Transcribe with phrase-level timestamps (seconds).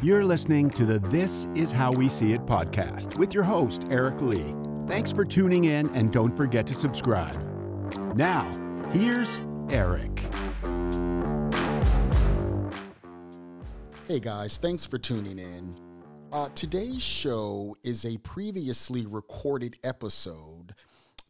[0.00, 4.20] You're listening to the This Is How We See It podcast with your host, Eric
[4.20, 4.54] Lee.
[4.86, 7.34] Thanks for tuning in and don't forget to subscribe.
[8.14, 8.48] Now,
[8.92, 10.20] here's Eric.
[14.06, 15.76] Hey guys, thanks for tuning in.
[16.30, 20.76] Uh, today's show is a previously recorded episode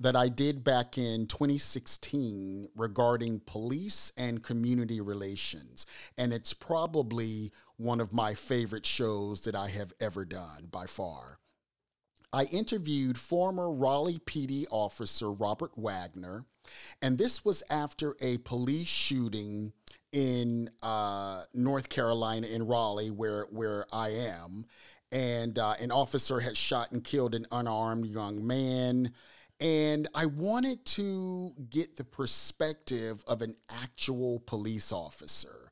[0.00, 5.87] that I did back in 2016 regarding police and community relations.
[6.16, 11.38] And it's probably one of my favorite shows that I have ever done by far.
[12.32, 16.45] I interviewed former Raleigh PD officer Robert Wagner,
[17.00, 19.72] and this was after a police shooting
[20.12, 24.66] in uh, North Carolina in Raleigh, where where I am,
[25.10, 29.12] and uh, an officer had shot and killed an unarmed young man.
[29.60, 35.69] And I wanted to get the perspective of an actual police officer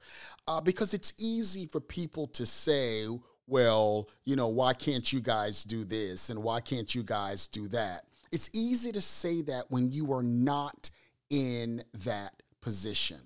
[0.48, 3.06] uh, because it's easy for people to say,
[3.46, 7.68] well, you know, why can't you guys do this and why can't you guys do
[7.68, 8.02] that?
[8.32, 10.90] It's easy to say that when you are not
[11.30, 13.20] in that position.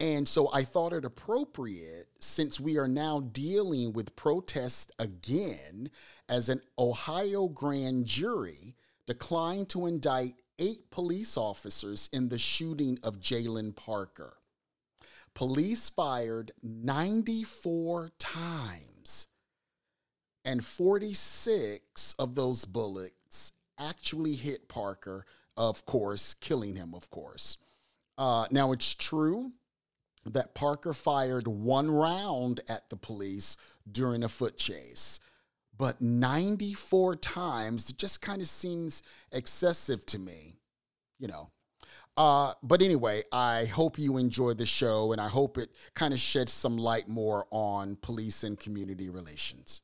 [0.00, 5.90] And so I thought it appropriate, since we are now dealing with protests again,
[6.28, 13.20] as an Ohio grand jury declined to indict eight police officers in the shooting of
[13.20, 14.37] Jayland Parker.
[15.34, 19.26] Police fired 94 times,
[20.44, 25.24] and 46 of those bullets actually hit Parker,
[25.56, 27.58] of course, killing him, of course.
[28.16, 29.52] Uh, now, it's true
[30.24, 33.56] that Parker fired one round at the police
[33.90, 35.20] during a foot chase,
[35.76, 40.56] but 94 times just kind of seems excessive to me,
[41.18, 41.50] you know.
[42.18, 46.18] Uh, but anyway, I hope you enjoy the show and I hope it kind of
[46.18, 49.80] sheds some light more on police and community relations.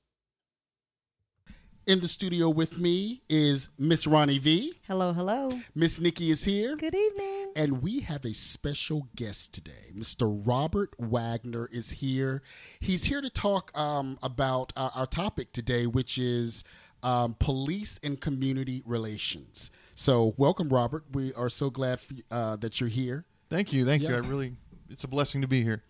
[1.86, 4.72] In the studio with me is Miss Ronnie V.
[4.88, 5.60] Hello, hello.
[5.76, 6.74] Miss Nikki is here.
[6.74, 7.52] Good evening.
[7.54, 9.92] And we have a special guest today.
[9.96, 10.42] Mr.
[10.44, 12.42] Robert Wagner is here.
[12.80, 16.64] He's here to talk um, about our, our, topic today, which is
[17.04, 19.70] um, police and community relations.
[19.94, 21.04] So, welcome, Robert.
[21.12, 23.26] We are so glad for, uh, that you're here.
[23.48, 23.84] Thank you.
[23.84, 24.10] Thank yeah.
[24.10, 24.14] you.
[24.16, 24.56] I really,
[24.90, 25.82] it's a blessing to be here.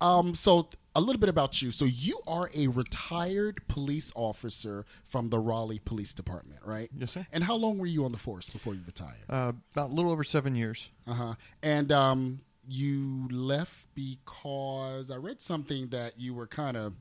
[0.00, 1.70] Um, so a little bit about you.
[1.70, 6.90] So you are a retired police officer from the Raleigh Police Department, right?
[6.96, 7.26] Yes, sir.
[7.32, 9.16] And how long were you on the force before you retired?
[9.28, 10.90] Uh, about a little over seven years.
[11.06, 11.34] Uh huh.
[11.62, 16.94] And um, you left because I read something that you were kind of.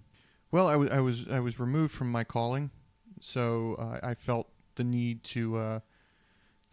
[0.52, 2.70] Well, I, w- I was I was removed from my calling,
[3.20, 5.80] so uh, I felt the need to uh,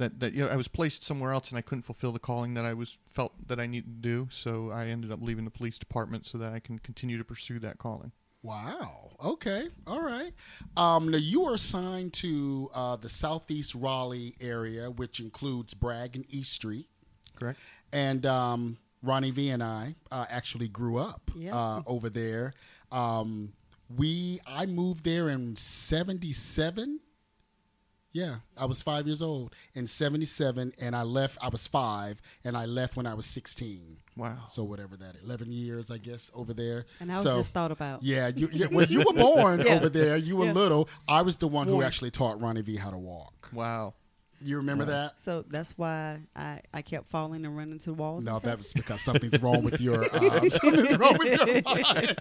[0.03, 2.55] that that you know I was placed somewhere else and I couldn't fulfill the calling
[2.55, 4.29] that I was felt that I needed to do.
[4.31, 7.59] So I ended up leaving the police department so that I can continue to pursue
[7.61, 8.13] that calling.
[8.43, 9.11] Wow.
[9.25, 9.69] Okay.
[9.87, 10.33] All right.
[10.77, 16.25] Um, now you are assigned to uh, the Southeast Raleigh area, which includes Bragg and
[16.29, 16.89] East Street.
[17.37, 17.59] Correct.
[17.93, 21.55] And um, Ronnie V and I uh, actually grew up yep.
[21.55, 22.55] uh, over there.
[22.91, 23.53] Um,
[23.97, 27.01] we I moved there in '77
[28.13, 31.39] yeah, I was five years old in '77, and I left.
[31.43, 33.99] I was five, and I left when I was 16.
[34.17, 34.45] Wow.
[34.49, 36.85] So whatever that, 11 years, I guess, over there.
[37.01, 38.03] And I was so, just thought about.
[38.03, 39.75] Yeah, you, yeah when you were born yeah.
[39.75, 40.53] over there, you were yeah.
[40.53, 40.89] little.
[41.09, 43.49] I was the one who actually taught Ronnie V how to walk.
[43.53, 43.95] Wow.
[44.45, 44.91] You remember wow.
[44.91, 45.21] that?
[45.21, 48.25] So that's why I, I kept falling and running into walls.
[48.25, 52.17] No, that was because something's wrong with your um, something's wrong with your mind.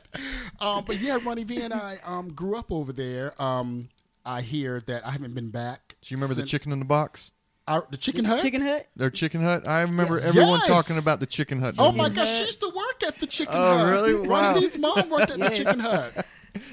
[0.59, 3.41] Um, but yeah, Ronnie V and I um, grew up over there.
[3.41, 3.89] Um,
[4.25, 5.97] I hear that I haven't been back.
[6.01, 7.31] Do you remember the chicken in the box?
[7.67, 8.41] Our, the chicken hut.
[8.41, 8.87] Chicken hut.
[8.95, 9.67] Their chicken hut.
[9.67, 10.67] I remember everyone Yes.
[10.67, 11.75] talking about the chicken hut.
[11.77, 12.13] Oh my you?
[12.13, 13.87] gosh, she used to work at the chicken Oh, hut.
[13.91, 14.15] really?
[14.15, 14.53] Wow.
[14.53, 15.57] Ronnie V's mom worked at the Yes.
[15.57, 16.25] chicken hut.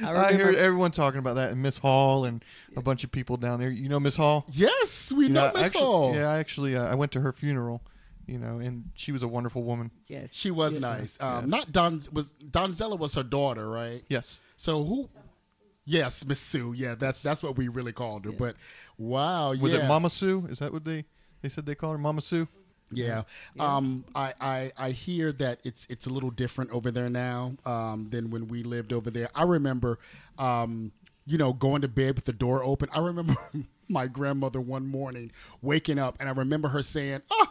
[0.02, 0.44] I I remember.
[0.44, 2.44] heard everyone talking about that, and Miss Hall and
[2.76, 3.70] a bunch of people down there.
[3.70, 4.44] You know Miss Hall?
[4.50, 6.14] Yes, we know yeah, Miss actually, Hall.
[6.14, 7.82] Yeah, I actually uh, I went to her funeral,
[8.26, 9.92] you know, and she was a wonderful woman.
[10.08, 10.30] yes.
[10.32, 10.82] She was Yes.
[10.82, 11.16] nice.
[11.20, 11.50] Um, Yes.
[11.50, 14.02] Not Don was Donzella was her daughter, right?
[14.08, 14.40] Yes.
[14.56, 15.10] So who?
[15.88, 16.74] Yes, Miss Sue.
[16.76, 18.32] Yeah, that's that's what we really called her.
[18.32, 18.56] But
[18.98, 19.84] wow, Was yeah.
[19.84, 20.46] it Mama Sue?
[20.50, 21.06] Is that what they
[21.40, 22.46] they said they called her Mama Sue?
[22.92, 23.22] Yeah.
[23.58, 28.08] Um, I, I I hear that it's it's a little different over there now um,
[28.10, 29.30] than when we lived over there.
[29.34, 29.98] I remember,
[30.38, 30.92] um,
[31.26, 32.90] you know, going to bed with the door open.
[32.92, 33.36] I remember
[33.88, 35.32] my grandmother one morning
[35.62, 37.46] waking up, and I remember her saying, "Oh,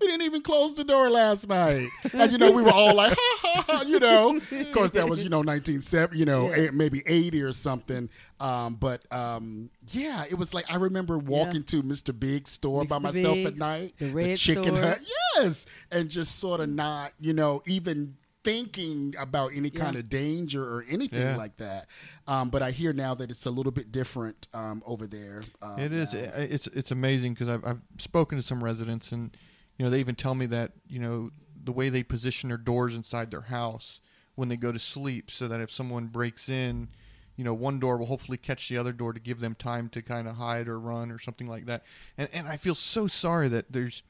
[0.00, 1.88] we didn't even close the door last night.
[2.12, 4.36] And, you know, we were all like, ha, ha, ha, you know.
[4.36, 6.56] Of course, that was, you know, 1970, you know, Yeah.
[6.66, 8.08] eight, maybe 80 or something.
[8.40, 12.18] Um, but, um, yeah, it was like, I remember walking to Mr.
[12.18, 13.02] Big's store by Mr.
[13.02, 13.94] myself at night.
[13.98, 14.80] the Red chicken Store.
[14.82, 15.00] hut.
[15.36, 15.66] Yes.
[15.90, 20.00] And just sort of not, you know, even thinking about any kind Yeah.
[20.00, 21.36] of danger or anything Yeah.
[21.36, 21.86] like that.
[22.26, 25.42] Um, but I hear now that it's a little bit different um, over there.
[25.60, 26.14] Um, It is.
[26.14, 26.20] now.
[26.36, 29.36] It's it's amazing because I've I've spoken to some residents and
[29.78, 31.30] you know they even tell me that you know
[31.64, 34.00] the way they position their doors inside their house
[34.34, 36.88] when they go to sleep, so that if someone breaks in,
[37.36, 40.02] you know one door will hopefully catch the other door to give them time to
[40.02, 41.84] kind of hide or run or something like that.
[42.16, 44.02] And and I feel so sorry that there's.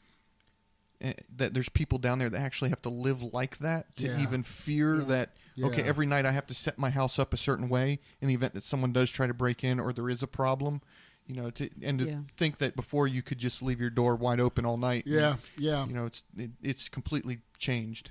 [1.00, 4.18] eh, That there's people down there that actually have to live like that to Yeah.
[4.18, 5.04] even fear Yeah.
[5.04, 8.28] that okay every night I have to set my house up a certain way in
[8.28, 10.80] the event that someone does try to break in or there is a problem
[11.28, 12.18] you know to and to Yeah.
[12.36, 15.86] think that before you could just leave your door wide open all night Yeah, yeah.
[15.86, 18.10] you know it's it, it's completely changed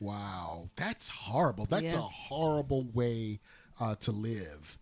[0.00, 1.64] Wow, that's horrible.
[1.66, 2.00] That's Yeah.
[2.00, 3.38] a horrible way
[3.78, 4.76] uh, to live.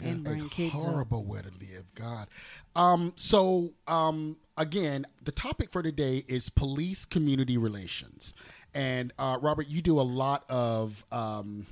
[0.00, 0.80] And a kids up.
[0.80, 1.92] horrible way to live.
[1.94, 2.28] God.
[2.74, 8.32] Um, so um, again, the topic for today is police community relations,
[8.72, 11.66] and uh, Robert, you do a lot of um,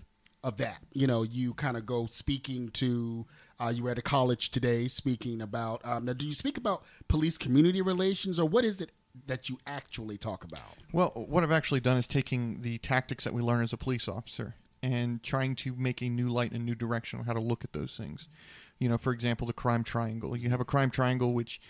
[0.45, 0.81] of that.
[0.93, 3.25] You know, you kind of go speaking to.
[3.59, 5.81] Uh, you were at a college today speaking about.
[5.85, 8.93] Um, now, do you speak about police community relations, or what is it
[9.27, 10.77] that you actually talk about?
[10.93, 14.09] well what i've actually done is taking the tactics that we learn as a police
[14.09, 17.65] officer and trying to make a new light and new direction on how to look
[17.65, 18.29] at those things
[18.79, 21.61] you know for example the crime triangle you have a crime triangle which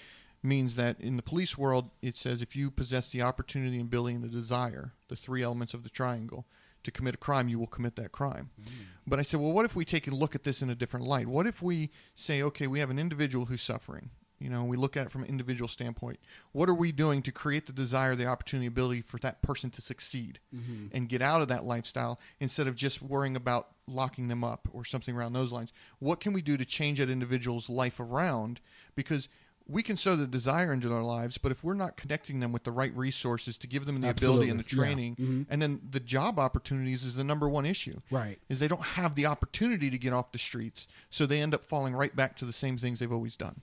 [0.43, 4.17] means that in the police world it says if you possess the opportunity and ability
[4.17, 6.47] and the desire the three elements of the triangle
[6.87, 8.51] to commit a crime you will commit that crime.
[8.61, 8.69] Mm.
[9.07, 11.07] But i said well what if we take a look at this in a different
[11.07, 11.29] light?
[11.29, 14.11] What if we say okay we have an individual who's suffering?
[14.39, 16.19] You know we look at it from an individual standpoint.
[16.53, 19.83] What are we doing to create the desire the opportunity ability for that person to
[19.83, 20.87] succeed mm-hmm.
[20.93, 24.85] and get out of that lifestyle instead of just worrying about locking them up or
[24.85, 25.73] something around those lines?
[25.99, 28.61] What can we do to change that individual's life around?
[28.95, 29.29] Because
[29.69, 32.65] we can sow the desire into their lives, but if we're not connecting them with
[32.65, 34.87] the right resources to give them the ability and the Absolutely.
[34.89, 35.15] Yeah.
[35.17, 38.01] training, and then the job opportunities is the number one issue.
[38.11, 38.39] Right.
[38.49, 41.65] Is they don't have the opportunity to get off the streets, so they end up
[41.65, 43.61] falling right back to the same things they've always done.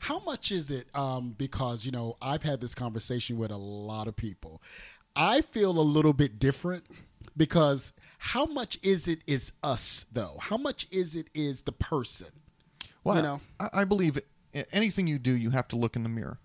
[0.00, 0.88] How much is it?
[0.94, 4.60] Um, because you know, I've had this conversation with a lot of people.
[5.14, 6.84] I feel a little bit different
[7.36, 10.36] because how much is it is us though?
[10.40, 12.28] How much is it is the person?
[13.04, 13.40] Well, You know?
[13.60, 14.18] I, I believe
[14.72, 16.38] anything you do, you have to look in the mirror.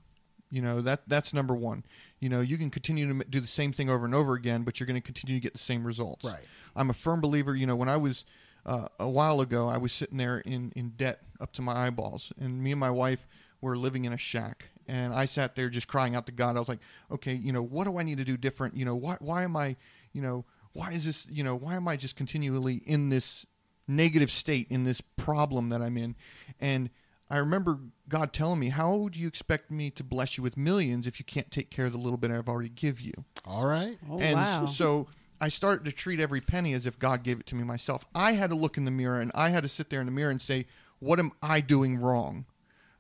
[0.50, 1.84] You know that that's number one.
[2.20, 4.80] You know you can continue to do the same thing over and over again, but
[4.80, 6.24] you're going to continue to get the same results.
[6.24, 6.46] Right.
[6.76, 7.56] I'm a firm believer.
[7.56, 8.26] You know when I was
[8.66, 12.32] uh, a while ago, I was sitting there in in debt up to my eyeballs,
[12.40, 13.28] and me and my wife
[13.60, 16.56] were living in a shack, and I sat there just crying out to God.
[16.56, 16.80] I was like,
[17.12, 18.78] okay, you know what do I need to do different?
[18.78, 19.76] You know why why am I
[20.14, 23.46] you know why is this you know why am I just continually in this
[23.88, 26.16] negative state in this problem that I'm in.
[26.60, 26.90] And
[27.30, 31.08] I remember God telling me, How do you expect me to bless you with millions
[31.08, 33.14] if you can't take care of the little bit I've already give you?
[33.46, 33.98] All right.
[34.10, 34.66] Oh and wow!
[34.66, 35.08] so, so
[35.42, 38.06] I started to treat every penny as if God gave it to me myself.
[38.14, 40.12] I had to look in the mirror and I had to sit there in the
[40.12, 40.68] mirror and say,
[41.00, 42.46] What am I doing wrong?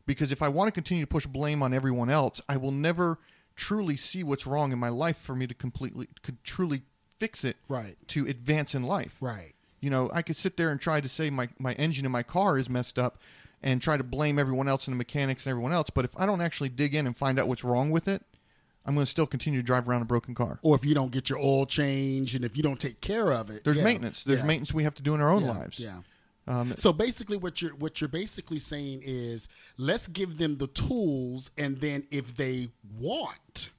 [0.07, 3.19] Because if I want to continue to push blame on everyone else, I will never
[3.55, 6.81] truly see what's wrong in my life for me to completely could truly
[7.19, 7.95] fix it Right.
[8.09, 9.15] to advance in life.
[9.21, 9.53] Right.
[9.79, 12.23] You know, I could sit there and try to say my, my engine in my
[12.23, 13.17] car is messed up
[13.65, 15.89] and try to blame everyone else and the mechanics and everyone else.
[15.89, 18.21] But if I don't actually dig in and find out what's wrong with it,
[18.85, 20.59] I'm going to still continue to drive around a broken car.
[20.61, 23.49] Or if you don't get your oil changed and if you don't take care of
[23.49, 23.83] it, There's yeah.
[23.83, 24.23] maintenance.
[24.23, 24.45] There's Yeah.
[24.45, 25.51] maintenance we have to do in our own Yeah.
[25.51, 25.79] lives.
[25.79, 26.01] Yeah.
[26.47, 31.49] Um, So basically, what you're what you're basically saying is, let's give them the tools,
[31.57, 32.69] and then if they
[32.99, 33.71] want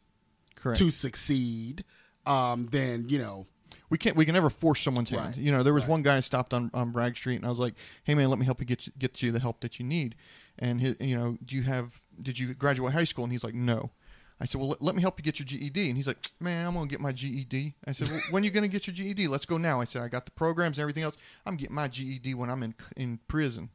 [0.56, 0.78] correct.
[0.80, 1.84] to succeed,
[2.26, 3.46] um, then you know,
[3.90, 4.16] we can't.
[4.16, 5.26] We can never force someone's hand.
[5.26, 5.36] Right.
[5.36, 5.90] You know, there was Right.
[5.90, 7.74] one guy I stopped on, on Bragg Street, and I was like,
[8.04, 10.14] "Hey, man, let me help you get you, get you the help that you need."
[10.58, 12.00] And his, you know, do you have?
[12.20, 13.24] Did you graduate high school?
[13.24, 13.90] And he's like, "No."
[14.38, 16.66] I said, "Well, let, let me help you get your GED." And he's like, "Man,
[16.66, 19.28] I'm gonna get my GED." I said, well, "When you gonna get your GED?
[19.28, 21.16] Let's go now." I said, "I got the programs and everything else.
[21.46, 23.70] I'm getting my GED when I'm in in prison."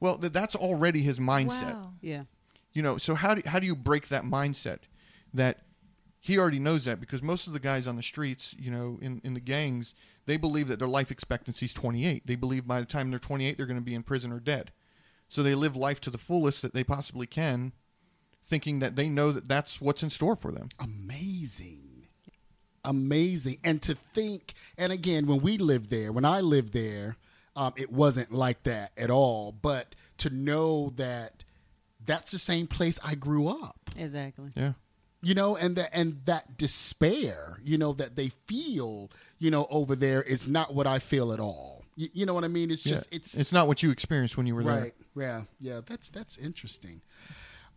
[0.00, 1.92] Well, th- that's already his mindset Wow.
[2.02, 2.24] yeah,
[2.72, 4.80] you know so how do, how do you break that mindset
[5.32, 5.62] that
[6.24, 9.20] he already knows that because most of the guys on the streets you know in,
[9.22, 9.92] in the gangs
[10.24, 13.56] they believe that their life expectancy is 28 they believe by the time they're 28
[13.56, 14.72] they're going to be in prison or dead
[15.28, 17.72] so they live life to the fullest that they possibly can
[18.46, 22.06] thinking that they know that that's what's in store for them amazing,
[22.84, 27.16] amazing, and to think, and again, when we lived there, when I lived there,
[27.56, 29.52] um, it wasn't like that at all.
[29.52, 31.44] But to know that
[32.04, 33.90] that's the same place I grew up.
[33.96, 34.50] exactly.
[34.54, 34.72] yeah
[35.24, 39.96] you know and that and that despair you know that they feel you know over
[39.96, 41.84] there is not what i feel at all.
[41.96, 42.70] You, you know what i mean?
[42.70, 43.16] It's just yeah.
[43.16, 44.80] it's it's not what you experienced when you were there.
[44.80, 44.94] right.
[45.16, 45.42] Yeah.
[45.60, 45.80] Yeah.
[45.86, 47.02] That's that's interesting.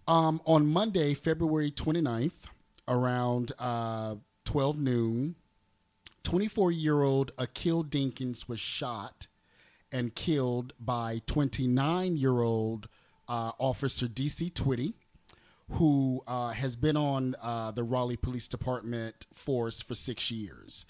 [0.07, 2.31] Um on monday february 29th
[2.87, 5.35] around uh 12 noon
[6.23, 9.27] 24 year old Akiel Denkins was shot
[9.91, 12.89] and killed by 29 year old
[13.29, 14.93] uh, Officer DC Twiddy,
[15.71, 20.85] who uh, has been on uh, the Raleigh Police Department force for six years.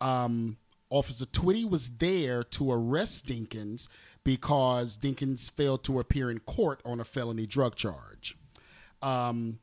[0.00, 0.56] Um,
[0.90, 3.88] Officer Twiddy was there to arrest Denkins
[4.22, 8.36] because Denkins failed to appear in court on a felony drug charge.
[9.02, 9.58] Um,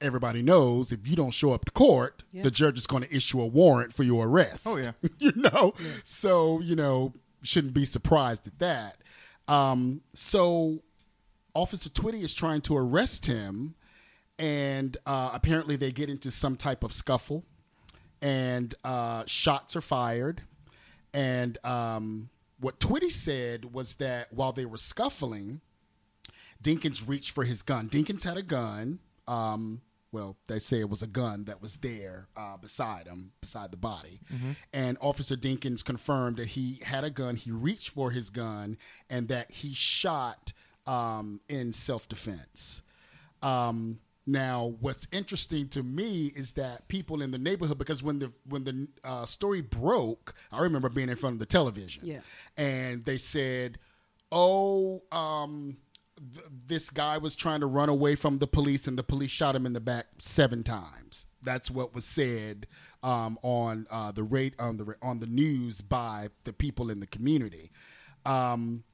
[0.00, 2.44] everybody knows if you don't show up to court, Yeah.
[2.44, 4.62] the judge is going to issue a warrant for your arrest.
[4.66, 4.92] Oh, yeah.
[5.18, 5.74] you know,
[6.04, 8.98] so you know shouldn't be surprised at that.
[9.48, 10.82] Um, so
[11.54, 13.74] Officer Twiddy is trying to arrest him,
[14.38, 17.44] and uh, apparently they get into some type of scuffle,
[18.22, 20.42] and uh, shots are fired.
[21.12, 22.28] And um,
[22.60, 25.60] what Twiddy said was that while they were scuffling,
[26.62, 27.88] Denkins reached for his gun.
[27.88, 28.98] Denkins had a gun.
[29.26, 33.70] Um, well, they say it was a gun that was there uh, beside him, beside
[33.70, 34.20] the body.
[34.72, 37.36] And Officer Denkins confirmed that he had a gun.
[37.36, 38.78] He reached for his gun
[39.10, 40.52] and that he shot
[40.86, 42.80] um, in self defense.
[43.42, 48.30] Um, now, what's interesting to me is that people in the neighborhood, because when the
[48.46, 52.20] when the uh, story broke, I remember being in front of the television, Yeah.
[52.56, 53.78] and they said,
[54.30, 55.78] "Oh, um,
[56.34, 59.56] th- this guy was trying to run away from the police, and the police shot
[59.56, 62.66] him in the back seven times." That's what was said
[63.02, 67.06] um, on uh, the rate on the on the news by the people in the
[67.06, 67.70] community.
[68.26, 68.84] Um,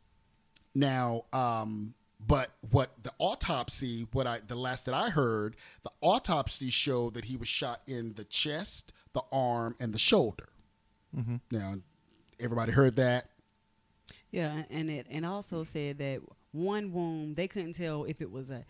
[0.77, 1.95] now, um,
[2.27, 7.27] but what the autopsy, what I the last that I heard, the autopsy showed that
[7.27, 10.49] he was shot in the chest, the arm, and the shoulder.
[11.17, 11.37] Mm-hmm.
[11.51, 11.75] Now,
[12.41, 13.29] everybody heard that.
[14.31, 16.21] Yeah, and it and also said that
[16.53, 18.65] one wound they couldn't tell if it was a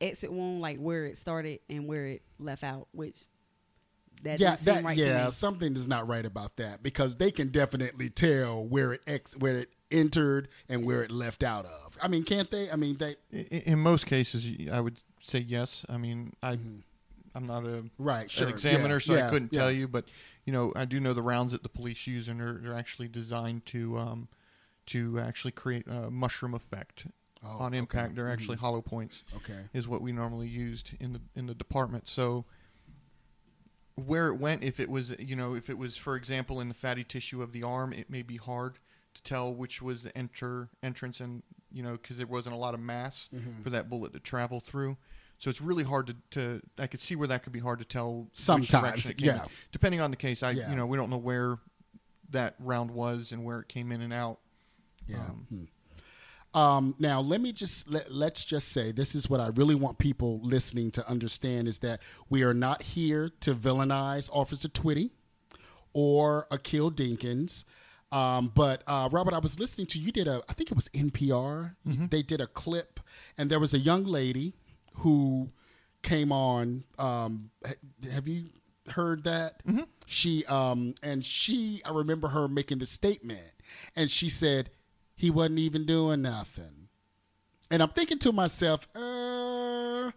[0.00, 3.24] exit wound, like where it started and where it left out, which
[4.22, 8.08] that yeah, that right yeah, something is not right about that because they can definitely
[8.08, 11.96] tell where it ex where it entered and where it left out of.
[12.02, 12.70] I mean, can't they?
[12.70, 15.84] I mean, they I- In most cases, I would say yes.
[15.88, 16.58] I mean, I,
[17.34, 17.86] I'm not a Mm-hmm.
[18.02, 19.60] Right, sure, an examiner, yeah, so yeah, I couldn't yeah.
[19.60, 19.88] tell you.
[19.88, 20.06] But
[20.44, 23.08] you know, I do know the rounds that the police use, and they're, they're actually
[23.08, 24.28] designed to um,
[24.86, 27.06] to actually create a mushroom effect
[27.44, 27.78] Oh, on okay.
[27.78, 28.14] impact.
[28.14, 29.24] They're actually hollow points.
[29.36, 29.62] okay.
[29.72, 32.08] is what we normally used in the in the department.
[32.08, 32.44] So
[33.94, 36.74] where it went, if it was you know if it was for example in the
[36.74, 38.78] fatty tissue of the arm, it may be hard
[39.14, 42.74] to tell which was the enter entrance and you know because there wasn't a lot
[42.74, 43.62] of mass Mm-hmm.
[43.62, 44.96] for that bullet to travel through.
[45.38, 47.84] So it's really hard to, to I could see where that could be hard to
[47.84, 48.28] tell.
[48.32, 49.24] Sometimes, came in.
[49.24, 49.44] yeah.
[49.72, 50.70] Depending on the case, I Yeah.
[50.70, 51.58] you know we don't know where
[52.30, 54.38] that round was and where it came in and out.
[55.08, 55.16] Yeah.
[55.18, 55.64] Um, Hmm.
[56.54, 59.96] Um, now, let me just let, let's just say this is what I really want
[59.98, 65.10] people listening to understand is that we are not here to villainize Officer Twiddy
[65.94, 67.64] or Akiel Denkins.
[68.12, 70.88] Um, but uh, Robert, I was listening to you did a I think it was
[70.90, 71.74] NPR.
[72.10, 73.00] They did a clip,
[73.38, 74.52] and there was a young lady
[74.96, 75.48] who
[76.02, 76.84] came on.
[76.98, 77.50] Um,
[78.12, 78.50] have you
[78.90, 79.62] heard that?
[80.06, 83.52] She um, and she I remember her making the statement,
[83.96, 84.70] and she said
[85.16, 86.88] he wasn't even doing nothing.
[87.70, 90.10] And I'm thinking to myself, uh,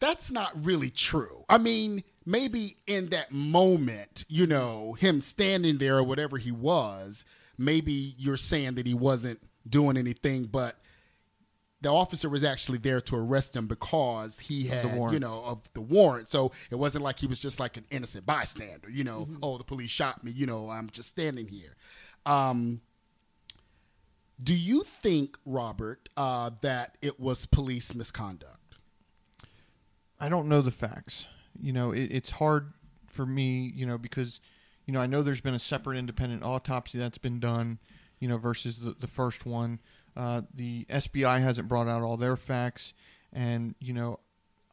[0.00, 1.46] that's not really true.
[1.48, 7.24] I mean, maybe in that moment, you know, him standing there or whatever he was,
[7.58, 10.78] maybe you're saying that he wasn't doing anything, but
[11.80, 15.82] the officer was actually there to arrest him because he had, you know, of the
[15.82, 16.30] warrant.
[16.30, 19.64] So it wasn't like he was just like an innocent bystander, you know, oh, the
[19.64, 21.76] police shot me, you know, I'm just standing here.
[22.24, 22.80] Um,
[24.42, 28.76] do you think, Robert, uh, that it was police misconduct?
[30.18, 31.26] I don't know the facts.
[31.60, 32.72] You know, it, it's hard
[33.06, 34.40] for me, you know, because,
[34.86, 37.78] you know, I know there's been a separate independent autopsy that's been done,
[38.18, 39.80] you know, versus the, the first one.
[40.16, 42.92] Uh, the SBI hasn't brought out all their facts.
[43.32, 44.20] And, you know,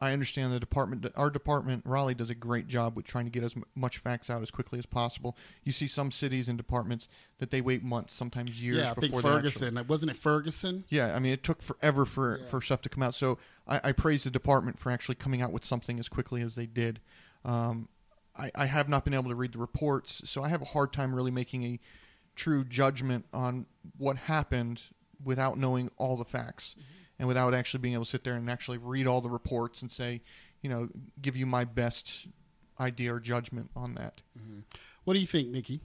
[0.02, 3.44] I understand the department, our department, Raleigh, does a great job with trying to get
[3.44, 5.36] as much facts out as quickly as possible.
[5.62, 7.06] You see some cities and departments
[7.38, 9.86] that they wait months, sometimes years yeah, I think before they actually- Ferguson.
[9.86, 10.84] Wasn't it Ferguson?
[10.88, 12.46] yeah, I mean, it took forever for Yeah.
[12.50, 13.14] for stuff to come out.
[13.14, 16.56] So I, I praise the department for actually coming out with something as quickly as
[16.56, 16.98] they did.
[17.44, 17.88] Um,
[18.36, 20.92] I, I have not been able to read the reports, so I have a hard
[20.92, 21.78] time really making a
[22.34, 23.66] true judgment on
[23.98, 24.80] what happened
[25.22, 26.74] without knowing all the facts
[27.22, 29.92] and without actually being able to sit there and actually read all the reports and
[29.92, 30.20] say,
[30.60, 30.88] you know,
[31.20, 32.26] give you my best
[32.80, 34.22] idea or judgment on that.
[35.04, 35.80] What do you think, Nikki?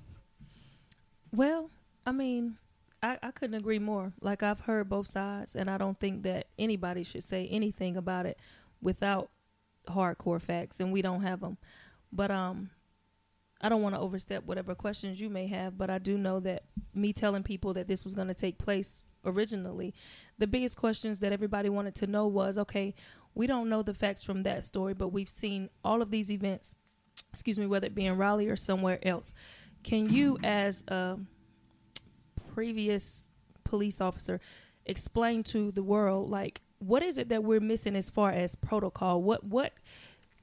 [1.32, 1.70] Well,
[2.08, 2.58] I mean,
[3.04, 4.14] I, I couldn't agree more.
[4.20, 8.26] Like I've heard both sides, and I don't think that anybody should say anything about
[8.26, 8.40] it
[8.82, 9.30] without
[9.88, 11.58] hardcore facts, and we don't have them.
[12.12, 12.72] But um,
[13.60, 16.64] I don't want to overstep whatever questions you may have, but I do know that
[16.94, 19.94] me telling people that this was going to take place originally,
[20.38, 22.94] the biggest questions that everybody wanted to know was okay,
[23.34, 26.74] we don't know the facts from that story, but we've seen all of these events,
[27.32, 29.34] excuse me, whether it be in Raleigh or somewhere else.
[29.84, 31.18] Can you, as a
[32.54, 33.28] previous
[33.64, 34.40] police officer,
[34.86, 39.22] explain to the world, like, what is it that we're missing as far as protocol?
[39.22, 39.74] What, what,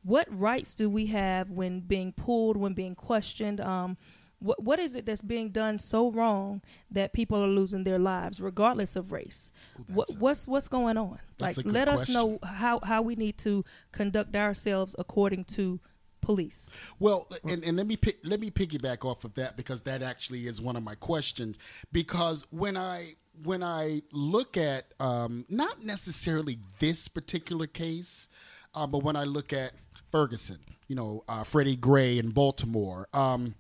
[0.05, 3.61] what rights do we have when being pulled, when being questioned?
[3.61, 3.97] Um,
[4.39, 8.41] what what is it that's being done so wrong that people are losing their lives,
[8.41, 9.51] regardless of race?
[9.81, 11.19] Ooh, What what's what's going on?
[11.41, 12.15] Like, let us question.
[12.15, 15.81] know how how we need to conduct ourselves according to
[16.21, 16.71] police.
[16.99, 20.61] Well, and, and let me let me piggyback off of that because that actually is
[20.61, 21.59] one of my questions.
[21.93, 28.29] Because when I when I look at um, not necessarily this particular case,
[28.75, 29.73] uh, but when I look at
[30.15, 33.57] Ferguson, you know, uh, Freddie Gray in Baltimore, um,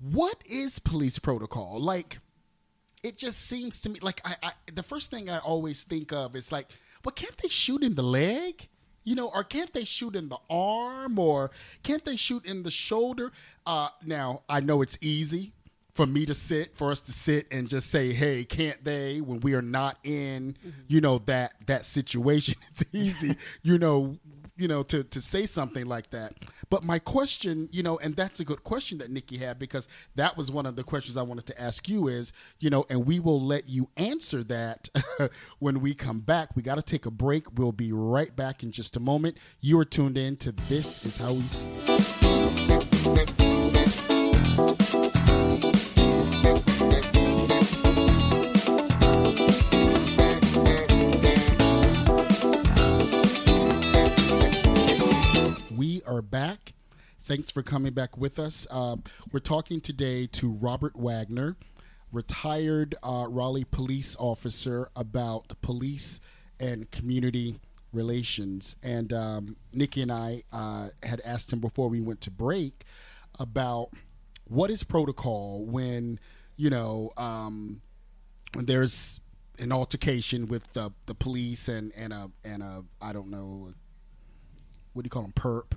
[0.00, 2.18] what is police protocol like?
[3.04, 6.34] It just seems to me like I, I the first thing I always think of
[6.34, 6.66] is like,
[7.04, 8.66] well, can't they shoot in the leg?
[9.04, 11.52] You know, or can't they shoot in the arm, or
[11.84, 13.30] can't they shoot in the shoulder?
[13.64, 15.52] Uh, now I know it's easy
[15.94, 19.38] for me to sit, for us to sit and just say, "Hey, can't they?" When
[19.38, 20.56] we are not in,
[20.88, 24.18] you know that that situation, it's easy, you know,
[24.56, 26.34] you know, to to say something like that.
[26.68, 30.36] But my question, you know, and that's a good question that Nikki had because that
[30.36, 33.20] was one of the questions I wanted to ask you is, you know, and we
[33.20, 34.88] will let you answer that
[35.58, 36.56] when we come back.
[36.56, 37.58] We got to take a break.
[37.58, 39.36] We'll be right back in just a moment.
[39.60, 42.15] You are tuned in to This Is How We See It.
[57.26, 58.68] Thanks for coming back with us.
[58.70, 58.98] Uh,
[59.32, 61.56] we're talking today to Robert Wagner,
[62.12, 66.20] retired uh, Raleigh police officer, about police
[66.60, 67.58] and community
[67.92, 68.76] relations.
[68.80, 72.84] And um, Nikki and I uh, had asked him before we went to break
[73.40, 73.88] about
[74.44, 76.20] what is protocol when
[76.56, 77.82] you know um,
[78.54, 79.20] when there's
[79.58, 83.72] an altercation with the, the police and, and a and a I don't know
[84.92, 85.76] what do you call them perp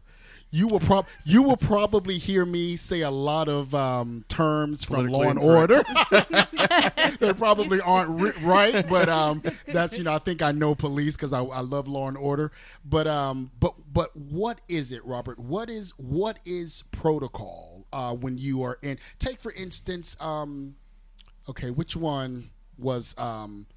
[0.51, 5.07] you will prob you will probably hear me say a lot of um, terms from
[5.07, 5.83] Law and Order.
[7.19, 11.15] they probably aren't ri- right, but um, that's you know I think I know police
[11.15, 12.51] because I, I love Law and Order.
[12.83, 15.39] But um, but but what is it, Robert?
[15.39, 18.97] What is what is protocol uh, when you are in?
[19.19, 20.75] Take for instance, um,
[21.47, 23.67] okay, which one was um,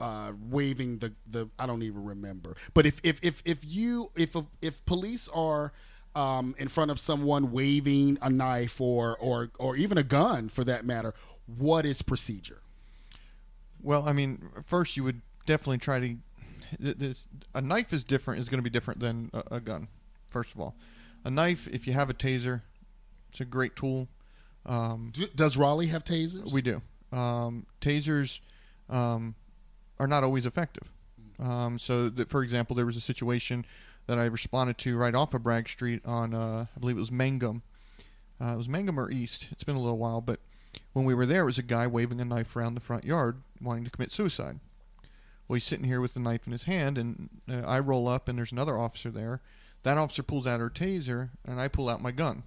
[0.00, 2.56] uh, waving the, the I don't even remember.
[2.74, 5.72] But if if if, if you if if police are
[6.14, 10.64] um, in front of someone waving a knife or or or even a gun for
[10.64, 11.14] that matter,
[11.46, 12.60] what is procedure?
[13.82, 16.16] Well, I mean, first you would definitely try to.
[16.80, 18.40] This, a knife is different.
[18.40, 19.88] Is going to be different than a, a gun.
[20.28, 20.74] First of all,
[21.24, 21.68] a knife.
[21.68, 22.62] If you have a taser,
[23.30, 24.08] it's a great tool.
[24.64, 26.52] Um, Do, does Raleigh have tasers?
[26.52, 26.82] we do.
[27.12, 28.40] Um, tasers
[28.90, 29.36] um,
[29.98, 30.90] are not always effective.
[31.38, 33.66] Um, so, that, for example, there was a situation
[34.06, 37.10] that I responded to right off of Bragg Street on, uh, I believe it was
[37.10, 37.62] Mangum.
[38.40, 39.48] Uh, it was Mangum or East.
[39.50, 40.40] It's been a little while, but
[40.92, 43.42] when we were there, it was a guy waving a knife around the front yard,
[43.60, 44.60] wanting to commit suicide.
[45.48, 48.28] Well, he's sitting here with the knife in his hand, and uh, I roll up,
[48.28, 49.40] and there's another officer there.
[49.84, 52.42] That officer pulls out her taser, and I pull out my gun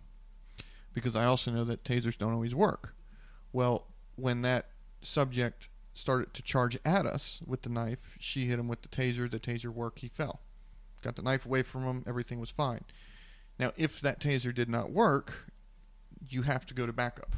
[0.94, 2.94] because I also know that tasers don't always work.
[3.54, 3.86] Well,
[4.16, 4.68] when that
[5.02, 5.69] subject
[6.00, 9.30] started to charge at us with the knife, she hit him with the taser.
[9.30, 10.00] The taser worked.
[10.00, 10.40] He fell.
[11.02, 12.04] Got the knife away from him.
[12.08, 12.84] Everything was fine.
[13.60, 15.52] Now, if that taser did not work,
[16.28, 17.36] you have to go to backup.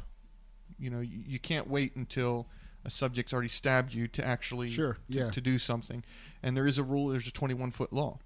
[0.78, 2.46] You know, you, you can't wait until
[2.84, 5.30] a subject's already stabbed you to actually Sure, to, yeah.
[5.30, 6.02] to do something.
[6.42, 7.08] And there is a rule.
[7.08, 8.18] There's a 21 foot law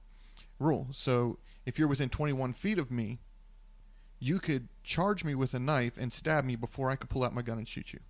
[0.59, 0.88] rule.
[0.92, 3.18] So if you're within 21 feet of me,
[4.18, 7.35] you could charge me with a knife and stab me before I could pull out
[7.35, 8.01] my gun and shoot you.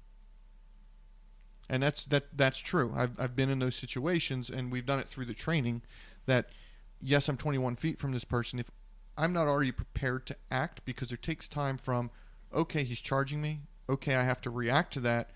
[1.69, 2.93] And that's that that's true.
[2.97, 5.83] I've I've been in those situations and we've done it through the training
[6.27, 6.49] that
[7.01, 8.59] yes, I'm 21 feet from this person.
[8.59, 8.71] If
[9.19, 12.11] I'm not already prepared to act because it takes time from
[12.55, 13.61] okay, he's charging me.
[13.89, 15.31] Okay, I have to react to that.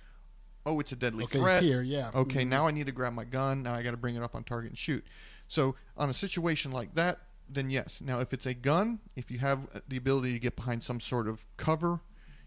[0.66, 1.58] Oh, it's a deadly Okay, threat.
[1.62, 2.10] it's here, yeah.
[2.14, 2.48] Okay, Mhm.
[2.48, 3.62] now I need to grab my gun.
[3.62, 5.04] Now I got to bring it up on target and shoot.
[5.48, 8.00] So on a situation like that, then yes.
[8.00, 11.00] Now if it's a gun, if you have uh, the ability to get behind some
[11.00, 12.00] sort of cover,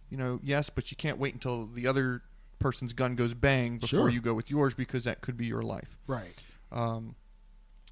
[0.09, 2.21] you know, yes, but you can't wait until the other
[2.63, 4.09] person's gun goes bang before Sure.
[4.09, 5.97] you go with yours because that could be your life.
[6.07, 6.41] Right.
[6.71, 7.15] Um,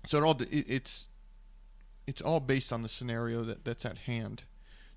[0.08, 1.08] so it all it, it's
[2.08, 4.44] it's all based on the scenario that, that's at hand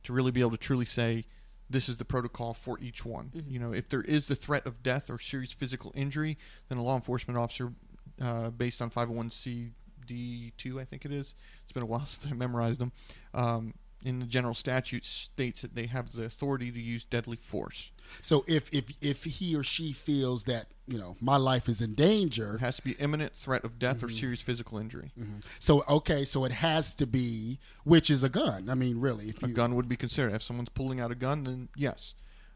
[0.05, 1.25] to really be able to truly say
[1.69, 3.31] this is the protocol for each one.
[3.35, 3.51] Mhm.
[3.51, 6.83] You know, if there is the threat of death or serious physical injury, then a
[6.83, 7.73] law enforcement officer,
[8.21, 9.71] uh, based on five hundred one C
[10.07, 11.35] D two, I think it is.
[11.63, 12.93] It's been a while since I memorized them.
[13.33, 17.91] Um, in the general statute states that they have the authority to use deadly force.
[18.21, 21.95] So if if if he or she feels that you know my life is in
[21.95, 25.12] danger, There has to be imminent threat of death or serious physical injury.
[25.59, 28.69] so okay, so it has to be which is a gun.
[28.71, 30.33] I mean, really, if A you gun would be considered.
[30.35, 32.14] If someone's pulling out a gun, then yes,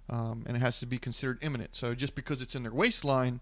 [0.09, 1.75] um, and it has to be considered imminent.
[1.77, 3.41] So just because it's in their waistline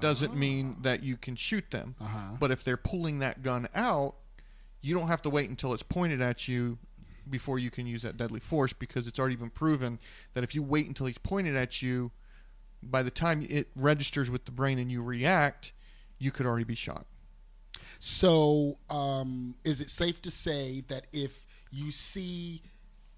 [0.00, 1.96] doesn't mean that you can shoot them.
[2.00, 2.36] Uh-huh.
[2.38, 4.14] But if they're pulling that gun out,
[4.80, 6.78] you don't have to wait until it's pointed at you
[7.30, 9.98] before you can use that deadly force because it's already been proven
[10.34, 12.10] that if you wait until he's pointed at you,
[12.82, 15.72] by the time it registers with the brain and you react,
[16.18, 17.06] you could already be shot.
[17.98, 22.62] So, um, is it safe to say that if you see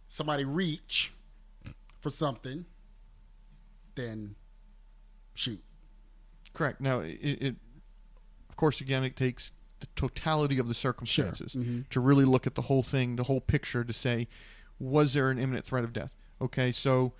[0.08, 1.12] somebody reach
[2.00, 2.64] for something,
[3.94, 4.36] then
[5.34, 5.62] shoot?
[6.54, 6.80] Correct.
[6.80, 7.56] Now, it, it
[8.48, 11.88] of course, again, it takes the totality of the circumstances Mhm.
[11.90, 14.28] to really look at the whole thing, the whole picture, to say,
[14.78, 16.16] was there an imminent threat of death?
[16.40, 17.12] Okay, so,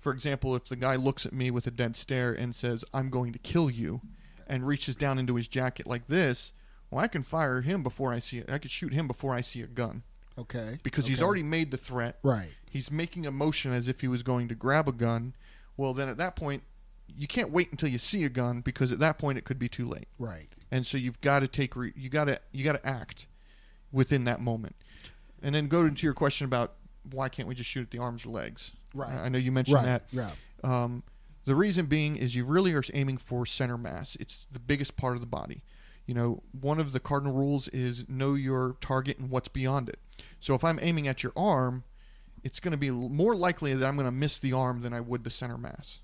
[0.00, 3.10] for example, if the guy looks at me with a dead stare and says, "I'm
[3.10, 4.00] going to kill you,"
[4.46, 6.52] and reaches down into his jacket like this,
[6.90, 8.38] well, I can fire him before I see.
[8.38, 8.50] it.
[8.50, 10.02] I could shoot him before I see a gun
[10.38, 10.78] Okay.
[10.82, 12.18] because he's already made the threat.
[12.22, 12.54] right.
[12.70, 15.34] He's making a motion as if he was going to grab a gun.
[15.76, 16.62] Well, then at that point,
[17.06, 19.68] you can't wait until you see a gun because at that point it could be
[19.68, 20.08] too late.
[20.18, 20.48] Right.
[20.72, 23.26] And so you've got to take re- you got to you got to act
[23.92, 24.74] within that moment.
[25.42, 26.72] And then go into your question about
[27.10, 28.72] why can't we just shoot at the arms or legs?
[28.94, 29.10] Right.
[29.12, 29.84] I know you mentioned Right.
[29.84, 30.04] that.
[30.10, 30.30] Yeah.
[30.64, 31.02] Um,
[31.44, 34.16] the reason being is you really are aiming for center mass.
[34.18, 35.62] It's the biggest part of the body.
[36.06, 39.98] You know, one of the cardinal rules is know your target and what's beyond it.
[40.40, 41.84] So if I'm aiming at your arm,
[42.42, 45.00] it's going to be more likely that I'm going to miss the arm than I
[45.00, 45.98] would the center mass.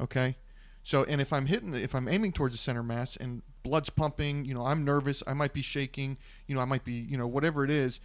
[0.00, 0.36] Okay?
[0.84, 4.44] So, and if I'm hitting, if I'm aiming towards the center mass and blood's pumping,
[4.44, 7.26] you know, I'm nervous, I might be shaking, you know, I might be, you know,
[7.26, 8.00] whatever it is,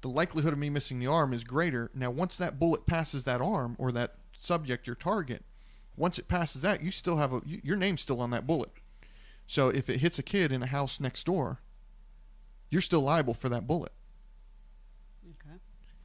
[0.00, 1.90] the likelihood of me missing the arm is greater.
[1.94, 5.44] Now, once that bullet passes that arm or that subject, your target,
[5.96, 8.70] once it passes that, you still have a, your name's still on that bullet.
[9.46, 11.60] So if it hits a kid in a house next door,
[12.68, 13.92] you're still liable for that bullet
[15.24, 15.56] Okay.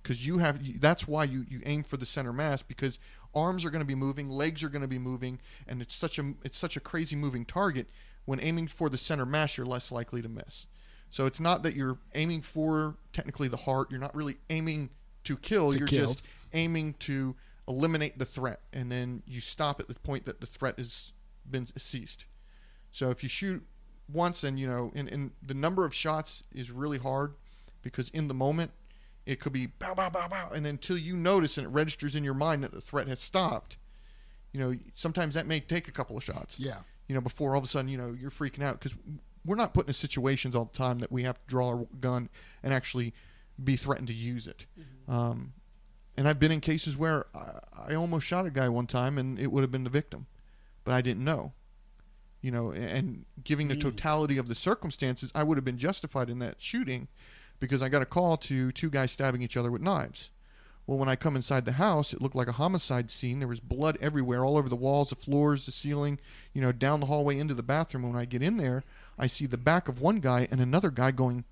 [0.04, 3.00] because you have that's why you, you aim for the center mass because
[3.36, 6.18] arms are going to be moving legs are going to be moving and it's such
[6.20, 7.88] a it's such a crazy moving target.
[8.26, 10.66] When aiming for the center mass you're less likely to miss.
[11.10, 14.90] So it's not that you're aiming for technically the heart you're not really aiming
[15.24, 16.08] to kill To you're kill.
[16.08, 16.22] just
[16.54, 17.36] aiming to
[17.68, 21.12] eliminate the threat and then you stop at the point that the threat has
[21.50, 22.26] been ceased.
[22.92, 23.64] So if you shoot
[24.12, 27.34] once and you know and, and the number of shots is really hard
[27.84, 28.72] because in the moment
[29.30, 32.24] it could be bow bow bow bow and until you notice and it registers in
[32.24, 33.78] your mind that the threat has stopped
[34.52, 36.60] you know sometimes that may take a couple of shots.
[36.60, 36.80] Yeah.
[37.08, 38.98] you know before all of a sudden you know you're freaking out because
[39.46, 42.28] we're not put in situations all the time that we have to draw our gun
[42.64, 43.14] and actually
[43.64, 44.66] be threatened to use it.
[45.08, 45.54] Um,
[46.18, 49.38] and i've been in cases where I, I almost shot a guy one time and
[49.40, 50.26] it would have been the victim
[50.84, 51.54] but i didn't know.
[52.42, 56.40] You know and giving the totality of the circumstances i would have been justified in
[56.40, 57.10] that shooting
[57.60, 60.30] because I got a call to two guys stabbing each other with knives.
[60.88, 63.38] Well, when I come inside the house, it looked like a homicide scene.
[63.38, 66.20] There was blood everywhere, all over the walls, the floors, the ceiling,
[66.52, 68.04] you know, down the hallway into the bathroom.
[68.04, 68.84] When I get in there,
[69.18, 71.44] I see the back of one guy and another guy going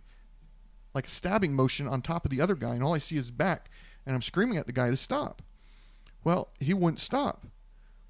[0.95, 3.29] like a stabbing motion on top of the other guy, and all I see is
[3.29, 3.69] back,
[4.05, 5.43] and I'm screaming at the guy to stop.
[6.23, 7.45] Well, he wouldn't stop.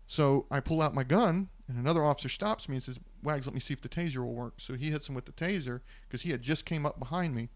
[0.07, 3.53] So I pull out my gun, and another officer stops me and says, "Wags, let
[3.53, 6.21] me see if the taser will work." So he hits him with the taser because
[6.21, 7.49] he had just came up behind me.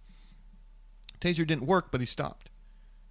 [1.22, 2.50] Taser didn't work, but he stopped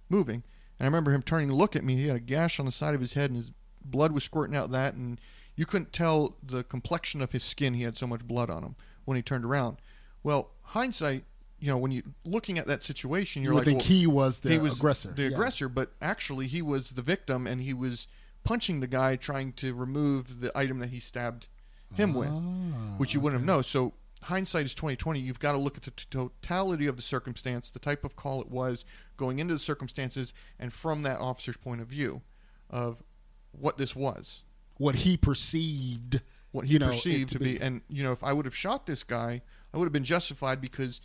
[0.09, 0.43] moving.
[0.77, 1.95] And I remember him turning to look at me.
[1.95, 3.51] He had a gash on the side of his head, and his
[3.83, 5.19] blood was squirting out that, and
[5.55, 7.73] you couldn't tell the complexion of his skin.
[7.73, 9.77] He had so much blood on him when he turned around.
[10.23, 11.23] Well, hindsight,
[11.59, 14.07] you know, when you looking at that situation, You you're would like, think well, he
[14.07, 15.11] was the he was aggressor.
[15.11, 15.29] the Yeah.
[15.29, 18.07] aggressor, but actually he was the victim, and he was
[18.43, 21.47] punching the guy trying to remove the item that he stabbed
[21.93, 23.45] him with, Ah, which you wouldn't okay.
[23.51, 23.63] have known.
[23.63, 23.93] So
[24.23, 25.19] hindsight is twenty twenty.
[25.19, 28.41] You've got to look at the t- totality of the circumstance, the type of call
[28.41, 28.85] it was,
[29.17, 32.21] going into the circumstances, and from that officer's point of view,
[32.69, 33.03] of
[33.51, 34.43] what this was,
[34.77, 36.21] What he perceived.
[36.51, 37.53] what he You know, perceived to to be.
[37.57, 39.41] be- and you know, if I would have shot this guy,
[39.73, 41.01] I would have been justified because.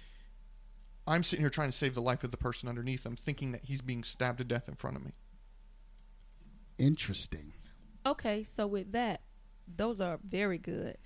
[1.08, 3.06] I'm sitting here trying to save the life of the person underneath.
[3.06, 5.12] I'm thinking that he's being stabbed to death in front of me.
[6.78, 7.52] Interesting.
[8.04, 9.20] Okay, so with that,
[9.76, 10.98] those are very good.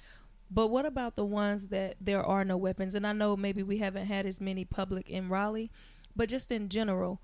[0.51, 2.95] But what about the ones that there are no weapons?
[2.95, 5.71] And I know maybe we haven't had as many public in Raleigh,
[6.17, 7.21] but just in general,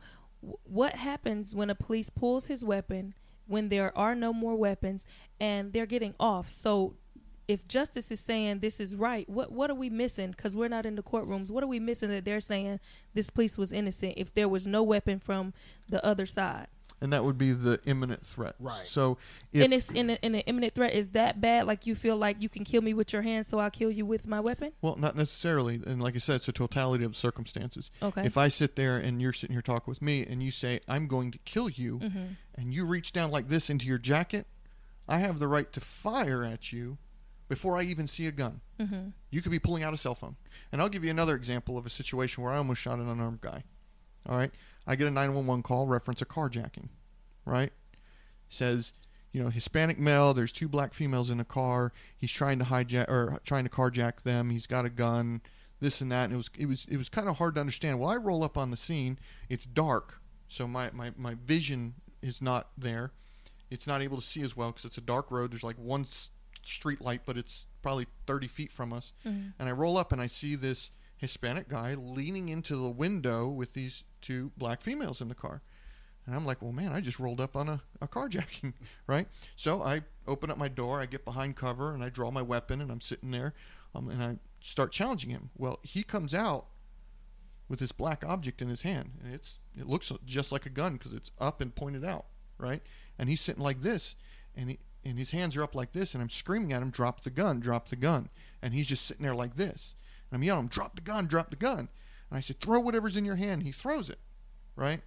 [0.64, 3.14] what happens when a police pulls his weapon
[3.48, 5.06] when there are no more weapons
[5.40, 6.52] and they're getting off?
[6.52, 6.94] So
[7.48, 10.30] if justice is saying this is right, what what are we missing?
[10.30, 11.50] Because we're not in the courtrooms.
[11.50, 12.80] What are we missing that they're saying
[13.14, 15.52] this police was innocent if there was no weapon from
[15.88, 16.68] the other side?
[17.00, 18.54] And that would be the imminent threat.
[18.59, 18.87] Right.
[18.88, 19.18] So
[19.52, 21.66] if and it's in, a, in an imminent threat is that bad?
[21.66, 24.06] Like you feel like you can kill me with your hand, so I'll kill you
[24.06, 24.72] with my weapon?
[24.80, 27.90] well, not necessarily, and like I said, it's a totality of circumstances.
[28.02, 28.24] Okay.
[28.24, 31.06] If I sit there and you're sitting here talking with me, and you say I'm
[31.06, 32.24] going to kill you, Mm-hmm.
[32.56, 34.46] and you reach down like this into your jacket,
[35.09, 36.98] I have the right to fire at you
[37.48, 38.61] before I even see a gun.
[38.80, 39.11] Mm-hmm.
[39.30, 40.35] You could be pulling out a cell phone.
[40.72, 43.40] And I'll give you another example of a situation where I almost shot an unarmed
[43.40, 43.62] guy.
[44.28, 44.50] All right.
[44.87, 46.88] I get a 911 call, reference a carjacking.
[47.44, 47.72] Right?
[48.49, 48.92] Says,
[49.33, 51.92] you know, Hispanic male, there's two black females in a car.
[52.16, 54.51] He's trying to hijack or trying to carjack them.
[54.51, 55.42] He's got a gun,
[55.81, 56.25] this and that.
[56.25, 58.01] And it was it was it was kind of hard to understand.
[58.01, 59.18] Well, I roll up on the scene.
[59.49, 60.20] It's dark.
[60.49, 63.12] So my, my, my vision is not there.
[63.70, 65.53] It's not able to see as well because it's a dark road.
[65.53, 66.07] There's like one
[66.62, 69.12] street light, but it's probably 30 feet from us.
[69.27, 69.49] Mm-hmm.
[69.59, 73.72] And I roll up and I see this Hispanic guy leaning into the window with
[73.72, 75.62] these two black females in the car.
[76.26, 78.74] And I'm like, well, man, I just rolled up on a, a carjacking,
[79.07, 79.29] right?
[79.55, 82.81] So I open up my door, I get behind cover, and I draw my weapon,
[82.81, 83.55] and I'm sitting there,
[83.94, 85.50] um, and I start challenging him.
[85.57, 86.66] Well, he comes out
[87.68, 90.94] with this black object in his hand, and it's it looks just like a gun
[90.94, 92.26] because it's up and pointed out,
[92.59, 92.83] right?
[93.18, 94.16] And he's sitting like this,
[94.55, 97.22] and he and his hands are up like this, and I'm screaming at him, "Drop
[97.22, 97.61] the gun!
[97.61, 98.29] Drop the gun!"
[98.61, 99.94] And he's just sitting there like this,
[100.37, 101.27] I'm yelling, "Drop the gun!
[101.27, 101.88] Drop the gun!"
[102.31, 104.18] And I said, "Throw whatever's in your hand." He throws it,
[104.77, 105.03] right?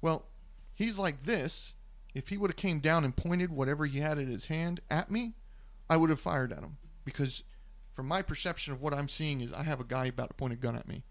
[0.00, 0.24] Well,
[0.74, 1.74] he's like this.
[2.14, 5.10] If he would have came down and pointed whatever he had in his hand at
[5.10, 5.34] me,
[5.90, 7.42] I would have fired at him because,
[7.92, 10.52] from my perception of what I'm seeing, is I have a guy about to point
[10.52, 11.02] a gun at me,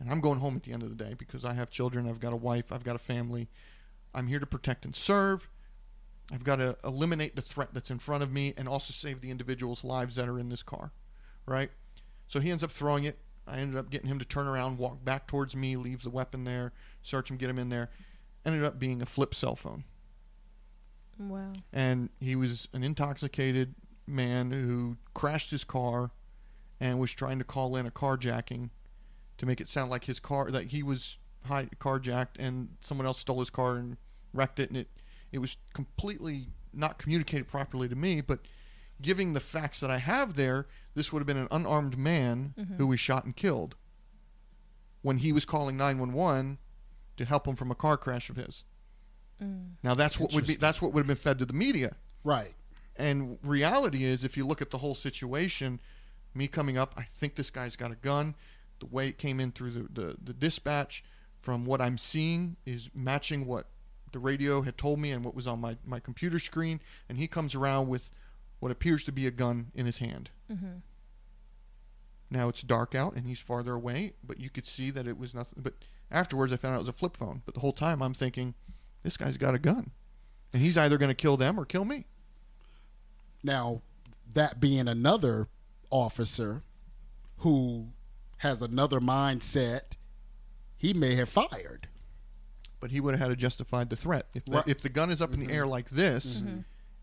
[0.00, 2.20] and I'm going home at the end of the day because I have children, I've
[2.20, 3.48] got a wife, I've got a family.
[4.14, 5.48] I'm here to protect and serve.
[6.32, 9.30] I've got to eliminate the threat that's in front of me and also save the
[9.30, 10.92] individuals' lives that are in this car,
[11.46, 11.70] right?
[12.28, 13.18] So he ends up throwing it.
[13.46, 16.44] I ended up getting him to turn around, walk back towards me, leave the weapon
[16.44, 17.90] there, search him, get him in there.
[18.46, 19.84] Ended up being a flip cell phone
[21.18, 21.52] Wow.
[21.72, 23.74] and he was an intoxicated
[24.06, 26.10] man who crashed his car
[26.80, 28.70] and was trying to call in a carjacking
[29.38, 33.18] to make it sound like his car that he was high, carjacked and someone else
[33.20, 33.96] stole his car and
[34.32, 34.88] wrecked it and it
[35.30, 38.40] it was completely not communicated properly to me but
[39.00, 42.74] giving the facts that I have there this would have been an unarmed man mm-hmm.
[42.74, 43.76] who was shot and killed
[45.02, 46.58] when he was calling 911
[47.16, 48.64] to help him from a car crash of his
[49.42, 49.72] mm.
[49.82, 51.96] now that's what would be that's what would have been fed to the media.
[52.24, 52.54] Right.
[52.96, 55.80] And reality is if you look at the whole situation,
[56.34, 58.34] me coming up, I think this guy's got a gun.
[58.80, 61.04] The way it came in through the, the, the dispatch
[61.40, 63.66] from what I'm seeing is matching what
[64.12, 67.26] the radio had told me and what was on my, my computer screen and he
[67.26, 68.10] comes around with
[68.60, 70.30] what appears to be a gun in his hand.
[70.52, 70.78] Mm-hmm.
[72.30, 75.34] Now it's dark out and he's farther away, but you could see that it was
[75.34, 75.60] nothing.
[75.62, 75.74] But
[76.10, 77.42] afterwards, I found out it was a flip phone.
[77.44, 78.54] But the whole time, I'm thinking,
[79.02, 79.90] this guy's got a gun,
[80.52, 82.06] and he's either going to kill them or kill me.
[83.42, 83.82] Now,
[84.32, 85.48] that being another
[85.90, 86.62] officer
[87.38, 87.88] who
[88.38, 89.92] has another mindset,
[90.76, 91.88] he may have fired.
[92.80, 94.26] But he would have had to justify the threat.
[94.34, 94.64] If the, Right.
[94.68, 96.42] if the gun is up in the air like this,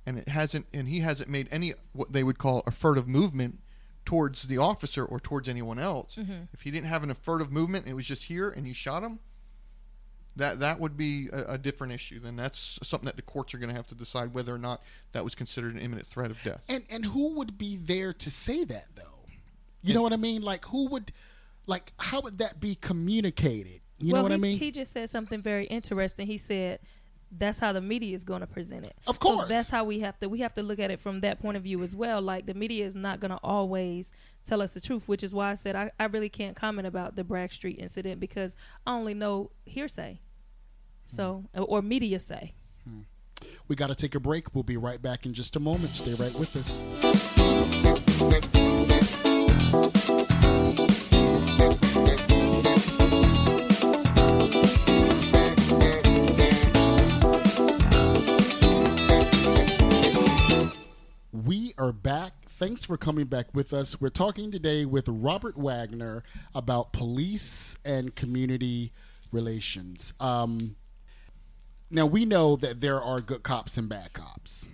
[0.06, 3.60] and it hasn't, and he hasn't made any what they would call a furtive movement
[4.06, 6.16] towards the officer or towards anyone else.
[6.16, 6.44] Mm-hmm.
[6.54, 9.20] If he didn't have an furtive movement, it was just here, and you shot him.
[10.36, 12.20] That that would be a, a different issue.
[12.20, 14.82] Then that's something that the courts are going to have to decide whether or not
[15.12, 16.64] that was considered an imminent threat of death.
[16.70, 19.28] And and who would be there to say that though?
[19.84, 20.42] You know what I mean?
[20.42, 21.12] Like who would
[21.66, 23.82] like how would that be communicated?
[23.98, 24.58] You well, know what he, I mean?
[24.58, 26.28] he just said something very interesting.
[26.28, 26.80] He said
[27.38, 28.96] that's how the media is going to present it.
[29.08, 29.48] Of So course.
[29.48, 31.64] that's how we have to we have to look at it from that point of
[31.64, 32.22] view as well.
[32.22, 34.12] Like the media is not going to always
[34.46, 37.16] tell us the truth, which is why I said I, I really can't comment about
[37.16, 40.20] the Bragg Street incident because I only know hearsay.
[41.08, 41.64] So mm-hmm.
[41.68, 42.54] or media say.
[42.84, 43.02] Hmm.
[43.68, 44.54] we got to take a break.
[44.56, 45.92] We'll be right back in just a moment.
[45.92, 47.41] Stay right with us.
[61.82, 62.34] Are back.
[62.48, 64.00] Thanks for coming back with us.
[64.00, 68.94] We're talking today with Robert Wagner about police and community
[69.32, 70.14] relations.
[70.20, 70.76] Um,
[71.90, 74.68] now we know that there are good cops and bad cops.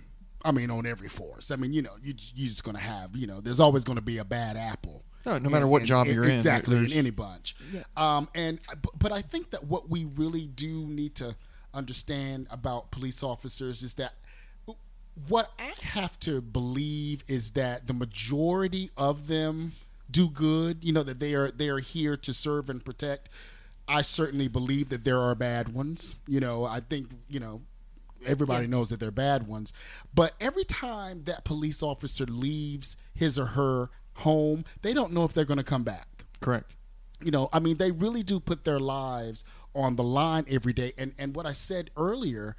[0.44, 1.50] I mean, on every force.
[1.50, 4.18] I mean, you know, you you just gonna have, you know, there's always gonna be
[4.18, 7.56] a bad apple No, no matter what job you're in, exactly in any bunch.
[7.72, 7.84] Yeah.
[7.96, 11.36] Um, and but, but I think that what we really do need to
[11.72, 14.12] understand about police officers is that
[15.26, 19.72] what I have to believe is that the majority of them
[20.10, 20.78] do good.
[20.82, 23.28] You know that they are they are here to serve and protect.
[23.86, 26.14] I certainly believe that there are bad ones.
[26.26, 27.62] You know, I think you know
[28.26, 29.72] everybody knows that they're bad ones.
[30.14, 35.32] But every time that police officer leaves his or her home, they don't know if
[35.32, 36.72] they're going to come back Correct.
[37.22, 40.92] you know i mean they really do put their lives on the line every day
[40.98, 42.56] and and what i said earlier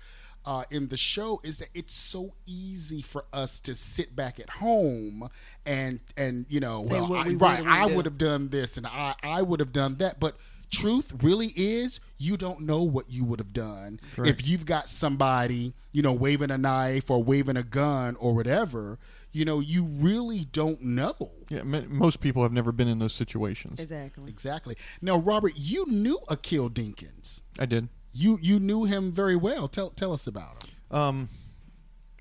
[0.49, 4.49] uh, in the show is that it's so easy for us to sit back at
[4.49, 5.29] home
[5.63, 8.09] and and you know Say well what I, we right i wouldn't would do.
[8.09, 10.37] have done this and i i would have done that but
[10.71, 14.41] truth really is you don't know what you would have done Correct.
[14.41, 18.97] if you've got somebody you know waving a knife or waving a gun or whatever
[19.31, 21.15] you know you really don't know
[21.49, 23.79] Yeah, most people have never been in those situations.
[23.79, 24.27] Exactly.
[24.27, 24.75] Exactly.
[25.01, 27.41] Now, Robert, you knew Akiel Denkins.
[27.59, 27.89] I did.
[28.11, 29.67] You you knew him very well.
[29.67, 30.97] Tell tell us about him.
[30.97, 31.29] Um,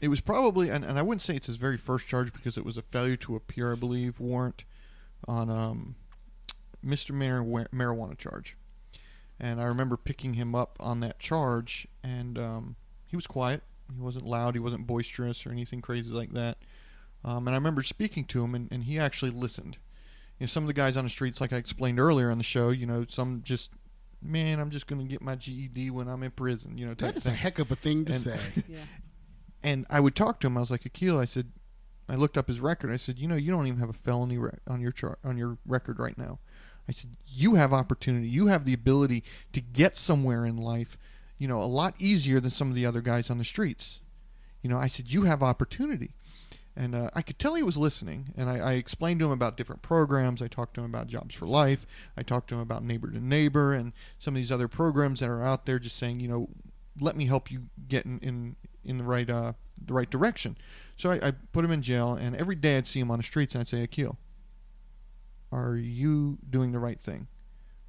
[0.00, 2.64] it was probably, and, and I wouldn't say it's his very first charge because it
[2.64, 4.64] was a failure to appear, I believe, warrant
[5.26, 5.96] on um,
[6.84, 8.56] marijuana charge.
[9.40, 13.62] And I remember picking him up on that charge, and um, he was quiet.
[13.94, 14.54] He wasn't loud.
[14.54, 16.58] He wasn't boisterous or anything crazy like that.
[17.24, 19.78] Um, and I remember speaking to him, and, and he actually listened.
[20.38, 22.44] You know, some of the guys on the streets, like I explained earlier on the
[22.44, 23.72] show, you know, some just,
[24.22, 27.10] man, I'm just going to get my GED when I'm in prison, you know, type
[27.14, 27.32] That is thing.
[27.34, 28.38] a heck of a thing to And- say.
[28.68, 28.78] Yeah.
[29.62, 30.56] And I would talk to him.
[30.56, 31.50] I was like, Akiel, I said,
[32.08, 32.92] I looked up his record.
[32.92, 35.36] I said, you know, you don't even have a felony re- on your chart on
[35.36, 36.38] your record right now.
[36.88, 38.28] I said, you have opportunity.
[38.28, 40.96] You have the ability to get somewhere in life,
[41.38, 43.98] you know, a lot easier than some of the other guys on the streets.
[44.62, 46.12] You know, I said, you have opportunity.
[46.78, 48.32] And uh, I could tell he was listening.
[48.36, 50.40] And I, I explained to him about different programs.
[50.40, 51.84] I talked to him about Jobs for Life.
[52.16, 55.28] I talked to him about Neighbor to Neighbor and some of these other programs that
[55.28, 56.50] are out there just saying, you know,
[57.00, 60.56] let me help you get in, in, in the right uh, the right direction.
[60.96, 63.24] So I, I put him in jail, and every day I'd see him on the
[63.24, 64.16] streets, and I'd say, Akiel,
[65.50, 67.26] are you doing the right thing?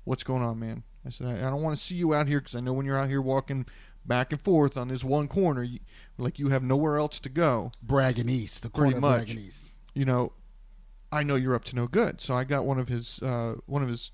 [0.03, 0.83] What's going on, man?
[1.05, 2.85] I said, I, I don't want to see you out here because I know when
[2.85, 3.65] you're out here walking
[4.05, 5.79] back and forth on this one corner, you,
[6.17, 7.71] like you have nowhere else to go.
[7.81, 9.25] Bragg and East, the corner of much.
[9.25, 9.71] Bragg and East.
[9.93, 10.33] You know,
[11.11, 12.21] I know you're up to no good.
[12.21, 14.11] So I got one of his uh, one of his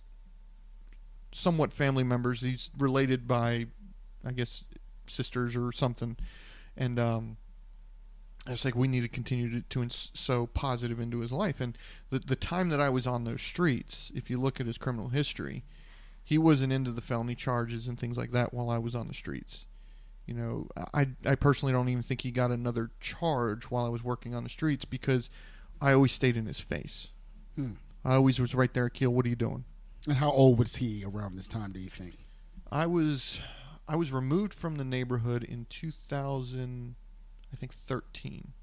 [1.31, 2.41] somewhat family members.
[2.41, 3.67] He's related by,
[4.25, 4.63] I guess,
[5.07, 6.17] sisters or something,
[6.77, 7.37] and um,
[8.47, 11.59] I was like, we need to continue to, to ins- sow positive into his life.
[11.59, 11.77] And
[12.09, 15.09] the the time that I was on those streets, if you look at his criminal
[15.09, 15.63] history,
[16.23, 19.13] he wasn't into the felony charges and things like that while I was on the
[19.13, 19.65] streets.
[20.25, 24.03] You know, I I personally don't even think he got another charge while I was
[24.03, 25.29] working on the streets because
[25.81, 27.09] I always stayed in his face.
[27.55, 27.73] Hmm.
[28.03, 29.11] I always was right there, Keel.
[29.11, 29.65] What are you doing?
[30.07, 31.71] And how old was he around this time?
[31.71, 32.15] Do you think?
[32.71, 33.39] I was
[33.87, 36.95] I was removed from the neighborhood in 2000,
[37.53, 38.53] I think 13,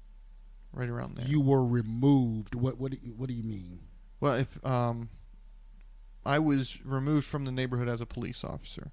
[0.73, 1.25] right around there.
[1.25, 2.55] You were removed.
[2.55, 3.79] What what do you, what do you mean?
[4.19, 5.09] Well, if um,
[6.25, 8.91] I was removed from the neighborhood as a police officer,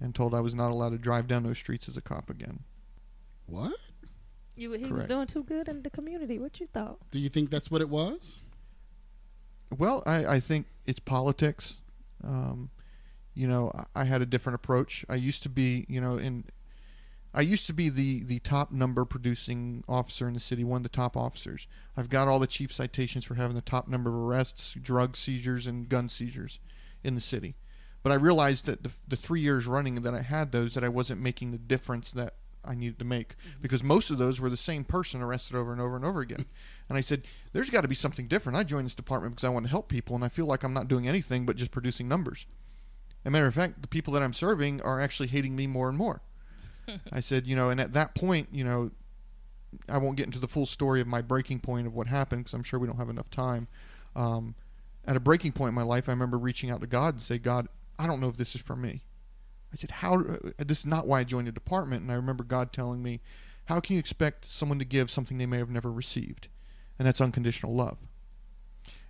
[0.00, 2.60] and told I was not allowed to drive down those streets as a cop again.
[3.46, 3.74] What?
[4.54, 5.08] You, he was Correct.
[5.08, 6.38] doing too good in the community.
[6.38, 6.98] What you thought?
[7.10, 8.38] Do you think that's what it was?
[9.76, 11.76] Well, I, I think it's politics.
[12.24, 12.70] Um,
[13.34, 15.04] you know, I, I had a different approach.
[15.08, 16.44] I used to be, you know, in
[17.34, 20.82] I used to be the the top number producing officer in the city, one of
[20.84, 21.66] the top officers.
[21.94, 25.66] I've got all the chief citations for having the top number of arrests, drug seizures,
[25.66, 26.58] and gun seizures
[27.04, 27.56] in the city.
[28.06, 30.88] But I realized that the, the three years running that I had those, that I
[30.88, 34.56] wasn't making the difference that I needed to make because most of those were the
[34.56, 36.44] same person arrested over and over and over again.
[36.88, 39.48] And I said, "There's got to be something different." I joined this department because I
[39.48, 42.06] want to help people, and I feel like I'm not doing anything but just producing
[42.06, 42.46] numbers.
[43.24, 45.88] As a matter of fact, the people that I'm serving are actually hating me more
[45.88, 46.22] and more.
[47.12, 48.92] I said, you know, and at that point, you know,
[49.88, 52.54] I won't get into the full story of my breaking point of what happened because
[52.54, 53.66] I'm sure we don't have enough time.
[54.14, 54.54] Um,
[55.04, 57.38] at a breaking point in my life, I remember reaching out to God and say,
[57.38, 57.66] God,
[57.98, 59.02] I don't know if this is for me.
[59.72, 60.20] I said, how?
[60.20, 62.02] uh, This is not why I joined the department.
[62.02, 63.20] And I remember God telling me,
[63.66, 66.48] how can you expect someone to give something they may have never received?
[66.98, 67.98] And that's unconditional love.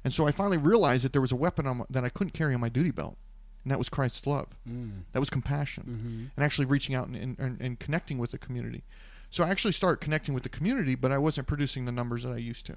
[0.04, 2.54] And so I finally realized that there was a weapon on that I couldn't carry
[2.54, 3.16] on my duty belt,
[3.64, 4.46] and that was Christ's love.
[4.68, 5.02] Mm.
[5.12, 6.24] That was compassion Mm-hmm.
[6.36, 8.84] and actually reaching out and, and, and, and connecting with the community.
[9.30, 12.30] So I actually started connecting with the community, but I wasn't producing the numbers that
[12.32, 12.76] I used to.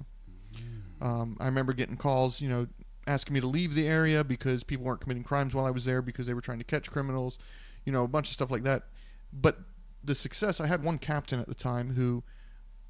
[1.00, 2.66] Um, I remember getting calls, you know,
[3.06, 6.02] asking me to leave the area because people weren't committing crimes while I was there
[6.02, 7.38] because they were trying to catch criminals,
[7.84, 8.84] you know, a bunch of stuff like that.
[9.32, 9.58] But
[10.02, 12.22] the success, I had one captain at the time who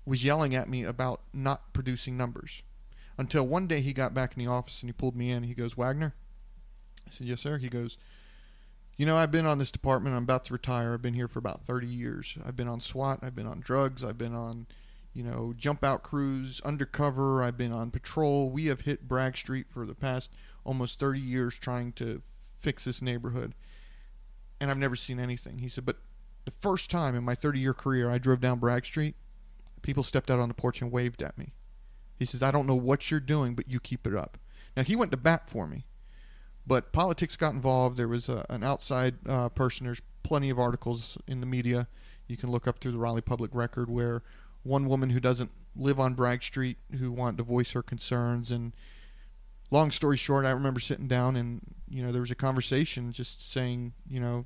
[0.05, 2.63] was yelling at me about not producing numbers.
[3.19, 5.43] Until one day he got back in the office and he pulled me in.
[5.43, 6.15] He goes, Wagner.
[7.07, 7.59] I said, Yes, sir.
[7.59, 7.99] He goes,
[8.97, 10.17] You know, I've been on this department.
[10.17, 10.95] I'm about to retire.
[10.95, 12.37] I've been here for about 30 years.
[12.45, 13.21] I've been on SWAT.
[13.23, 14.03] I've been on drugs.
[14.03, 14.67] I've been on,
[15.13, 17.43] you know, jump out crews, undercover.
[17.43, 18.51] I've been on patrol.
[18.51, 20.31] We have hit Bragg Street for the past
[20.65, 22.23] almost 30 years trying to
[22.59, 23.55] fix this neighborhood.
[24.61, 25.59] And I've never seen anything.
[25.59, 25.97] He said, But
[26.45, 29.17] the first time in my 30 year career I drove down Bragg Street,
[29.83, 31.55] people stepped out on the porch and waved at me.
[32.19, 34.39] He says, I don't know what you're doing, but you keep it up.
[34.77, 35.87] Now, he went to bat for me,
[36.67, 37.97] but politics got involved.
[37.97, 39.87] There was a, an outside uh, person.
[39.87, 41.89] There's plenty of articles in the media.
[42.29, 44.23] You can look up through the Raleigh Public Record where
[44.63, 48.73] one woman who doesn't live on Bragg Street who wanted to voice her concerns and
[49.71, 53.51] long story short i remember sitting down and you know there was a conversation just
[53.53, 54.45] saying you know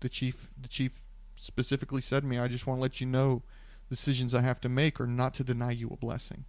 [0.00, 1.02] the chief the chief
[1.36, 3.42] specifically said to me i just want to let you know
[3.90, 6.46] decisions i have to make are not to deny you a blessing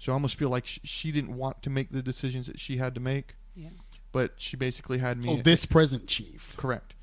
[0.00, 2.76] so i almost feel like sh- she didn't want to make the decisions that she
[2.78, 3.68] had to make Yeah.
[4.10, 6.54] but she basically had me Oh, this present chief.
[6.56, 6.94] Correct.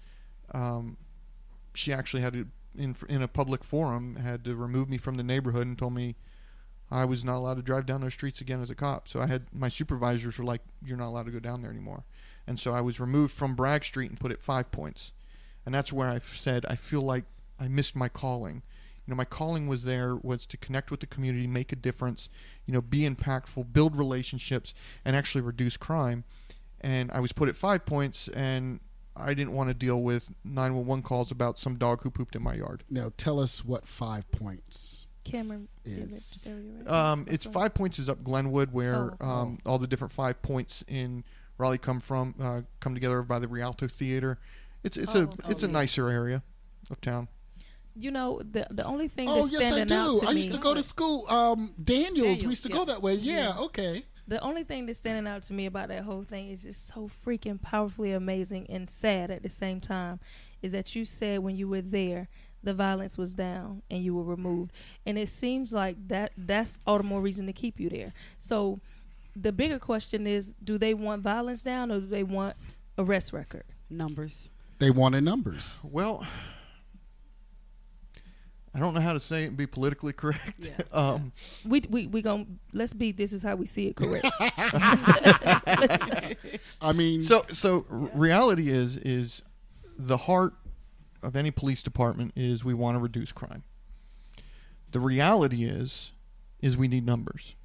[0.53, 0.97] Um,
[1.73, 2.47] she actually had to,
[2.77, 6.15] in in a public forum, had to remove me from the neighborhood and told me
[6.91, 9.07] I was not allowed to drive down those streets again as a cop.
[9.07, 12.03] So I had my supervisors were like, "You're not allowed to go down there anymore,"
[12.45, 15.11] and so I was removed from Bragg Street and put at Five Points,
[15.65, 17.25] and that's where I said I feel like
[17.59, 18.61] I missed my calling.
[19.05, 22.27] You know, my calling was there was to connect with the community, make a difference,
[22.65, 24.73] you know, be impactful, build relationships,
[25.03, 26.23] and actually reduce crime.
[26.81, 28.79] And I was put at Five Points, and
[29.15, 32.53] I didn't want to deal with 911 calls about some dog who pooped in my
[32.55, 32.83] yard.
[32.89, 35.05] Now tell us what five points.
[35.23, 36.47] Cameron Is-
[36.85, 39.25] Um, it's Five Points is up Glenwood, where Oh.
[39.27, 41.23] um, all the different Five Points in
[41.57, 44.37] Raleigh come from, uh, come together by the Rialto Theater.
[44.83, 45.73] It's it's Oh, a it's oh, a yeah.
[45.73, 46.43] nicer area
[46.91, 47.27] of town.
[47.95, 50.27] You know, the the only thing Oh that's yes, I standing out do.
[50.27, 51.27] I used to go to school.
[51.27, 52.43] Um, Daniels.
[52.43, 52.75] we used to yeah.
[52.75, 53.15] go that way.
[53.15, 53.55] Yeah.
[53.55, 53.59] Yeah.
[53.63, 54.05] Okay.
[54.27, 57.09] The only thing that's standing out to me about that whole thing is just so
[57.25, 60.19] freaking powerfully amazing and sad at the same time
[60.61, 62.27] is that you said when you were there
[62.63, 64.71] the violence was down and you were removed
[65.05, 68.79] and it seems like that that's all the more reason to keep you there so
[69.35, 72.55] the bigger question is do they want violence down or do they want
[72.97, 74.49] arrest record Numbers.
[74.79, 75.79] They wanted numbers.
[75.83, 76.25] Well,
[78.75, 80.53] I don't know how to say it and be politically correct.
[80.59, 80.71] Yeah.
[80.91, 81.31] um,
[81.63, 84.27] we we we going let's be this is how we see it correct
[86.81, 89.41] I mean, So so r- reality is is
[89.97, 90.53] the heart
[91.23, 93.63] of any police department is we want to reduce crime.
[94.91, 96.11] The reality is
[96.61, 97.55] is we need numbers.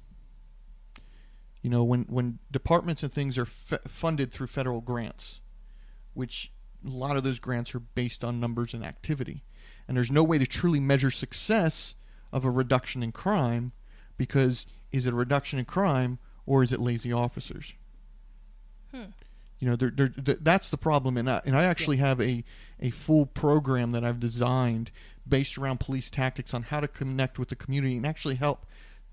[1.61, 5.41] You know, when when departments and things are fe- funded through federal grants,
[6.13, 6.51] which
[6.85, 9.43] a lot of those grants are based on numbers and activity,
[9.91, 11.95] and there's no way to truly measure success
[12.31, 13.73] of a reduction in crime
[14.15, 17.73] because is it a reduction in crime or is it lazy officers?
[18.93, 22.45] You know, they're, they're, th- that's the problem, and I, and I actually have a,
[22.79, 24.91] a full program that I've designed
[25.27, 28.65] based around police tactics on how to connect with the community and actually help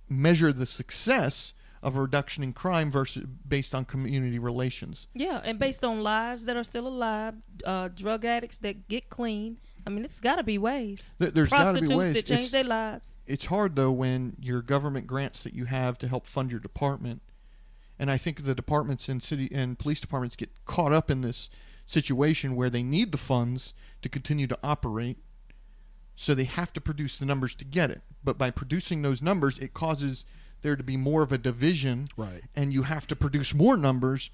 [0.09, 5.09] measure the success of a reduction in crime versus based on community relations.
[5.12, 9.59] yeah and based on lives that are still alive uh drug addicts that get clean
[9.89, 11.01] i mean it's got to be ways.
[11.18, 12.14] Th- There's got to prostitutes be ways.
[12.14, 13.18] that change It's- their lives.
[13.26, 17.22] it's hard though when your government grants that you have to help fund your department.
[17.99, 21.49] And i think the departments and city and police departments get caught up in this
[21.86, 23.72] situation where they need the funds
[24.03, 25.16] to continue to operate.
[26.14, 28.03] So they have to produce the numbers to get it.
[28.22, 30.24] But by producing those numbers it causes
[30.61, 32.09] there to be more of a division.
[32.16, 32.43] Right.
[32.55, 34.28] and you have to produce more numbers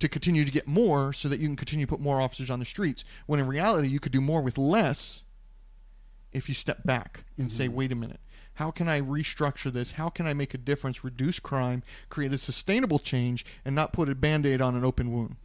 [0.00, 2.58] to continue to get more so that you can continue to put more officers on
[2.58, 5.22] the streets when in reality you could do more with less
[6.32, 8.20] if you step back and say wait a minute.
[8.54, 9.92] How can i restructure this?
[9.92, 14.08] How can i make a difference reduce crime create a sustainable change and not put
[14.08, 15.36] a band-aid on an open wound?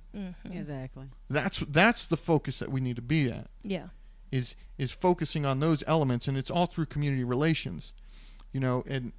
[0.49, 1.07] Exactly.
[1.29, 3.47] that's that's the focus that we need to be at.
[3.61, 3.87] Yeah.
[4.31, 7.93] Is is focusing on those elements and it's all through community relations.
[8.53, 9.11] You know and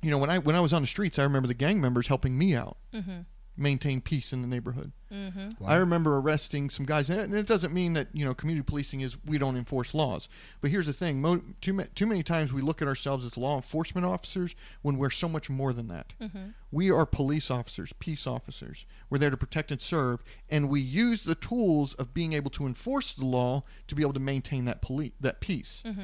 [0.00, 2.06] you know when i when i was on the streets i remember the gang members
[2.06, 2.78] helping me out.
[2.94, 3.20] Mm-hmm
[3.56, 5.68] maintain peace in the neighborhood mm-hmm Wow.
[5.68, 9.16] I remember arresting some guys, and it doesn't mean that you know community policing is
[9.24, 10.28] we don't enforce laws.
[10.60, 13.36] But here's the thing: mo- too ma- too many times we look at ourselves as
[13.36, 16.14] law enforcement officers when we're so much more than that.
[16.20, 18.86] mm-hmm We are police officers, peace officers.
[19.08, 22.66] We're there to protect and serve, and we use the tools of being able to
[22.66, 25.82] enforce the law to be able to maintain that poli- that peace.
[25.86, 26.00] mm-hmm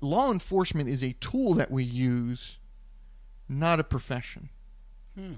[0.00, 2.58] Law enforcement is a tool that we use,
[3.48, 4.50] not a profession.
[5.14, 5.32] Hmm.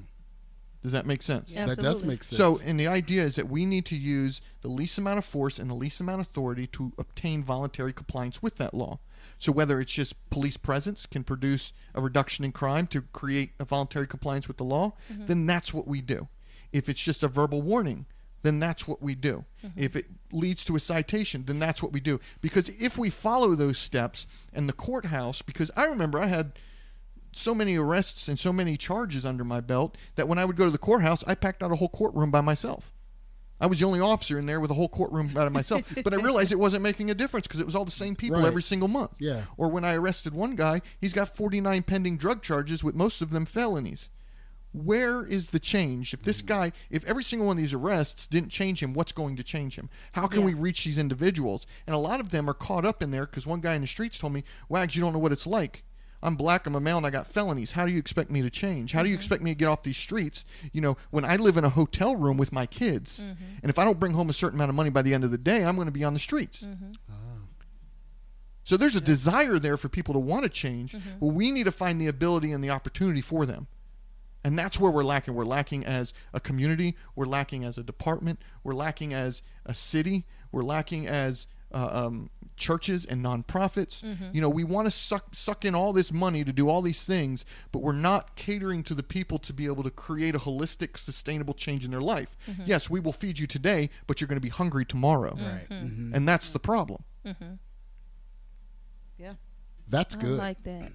[0.86, 1.50] Does that make sense?
[1.50, 1.66] Yeah.
[1.66, 2.36] That does make sense.
[2.36, 5.58] So, and the idea is that we need to use the least amount of force
[5.58, 9.00] and the least amount of authority to obtain voluntary compliance with that law.
[9.36, 13.64] So whether it's just police presence can produce a reduction in crime to create a
[13.64, 15.26] voluntary compliance with the law, mm-hmm.
[15.26, 16.28] then that's what we do.
[16.70, 18.06] If it's just a verbal warning,
[18.42, 19.44] then that's what we do.
[19.64, 19.80] Mm-hmm.
[19.82, 22.20] If it leads to a citation, then that's what we do.
[22.40, 26.52] Because if we follow those steps and the courthouse, because I remember I had
[27.36, 30.64] so many arrests and so many charges under my belt that when I would go
[30.64, 32.92] to the courthouse, I packed out a whole courtroom by myself.
[33.58, 35.82] I was the only officer in there with a whole courtroom by myself.
[36.04, 38.38] but I realized it wasn't making a difference because it was all the same people
[38.38, 38.46] Right.
[38.46, 39.12] every single month.
[39.18, 39.44] Yeah.
[39.56, 43.30] Or when I arrested one guy, he's got 49 pending drug charges with most of
[43.30, 44.10] them felonies.
[44.72, 46.12] Where is the change?
[46.12, 46.46] If this mm.
[46.46, 49.76] guy, if every single one of these arrests didn't change him, what's going to change
[49.76, 49.88] him?
[50.12, 50.46] How can Yeah.
[50.46, 51.66] we reach these individuals?
[51.86, 53.86] And a lot of them are caught up in there because one guy in the
[53.86, 55.82] streets told me, Wags, you don't know what it's like.
[56.22, 57.72] I'm black, I'm a male, and I got felonies.
[57.72, 58.92] How do you expect me to change?
[58.92, 60.44] How do you expect me to get off these streets?
[60.72, 63.18] You know, when I live in a hotel room with my kids,
[63.62, 65.30] and if I don't bring home a certain amount of money by the end of
[65.30, 66.64] the day, I'm going to be on the streets.
[68.64, 71.72] So there's a desire there for people to want to change, but we need to
[71.72, 73.68] find the ability and the opportunity for them.
[74.42, 75.34] And that's where we're lacking.
[75.34, 76.96] We're lacking as a community.
[77.14, 78.40] We're lacking as a department.
[78.64, 80.24] We're lacking as a city.
[80.52, 84.02] We're lacking as uh, um, churches and nonprofits.
[84.34, 87.04] You know, we want to suck suck in all this money to do all these
[87.04, 90.96] things, but we're not catering to the people to be able to create a holistic,
[90.98, 92.36] sustainable change in their life.
[92.64, 95.68] Yes, we will feed you today, but you're going to be hungry tomorrow, Right.
[95.70, 96.14] Mhm.
[96.14, 97.04] and that's the problem.
[99.18, 99.34] Yeah.
[99.88, 100.38] That's I good.
[100.38, 100.92] like that.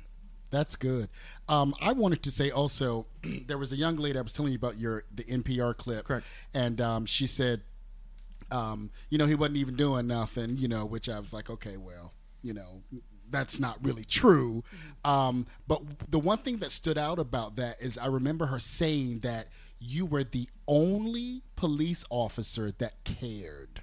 [0.49, 1.07] That's good.
[1.47, 3.07] Um, I wanted to say also,
[3.47, 6.25] there was a young lady I was telling you about your the NPR clip, Correct.
[6.53, 7.61] And um, she said,
[8.51, 11.77] um, you know, he wasn't even doing nothing, you know, which I was like, okay,
[11.77, 12.81] well, you know,
[13.29, 14.63] that's not really true.
[15.05, 15.81] Um, but
[16.11, 19.47] the one thing that stood out about that is I remember her saying that
[19.79, 23.81] you were the only police officer that cared.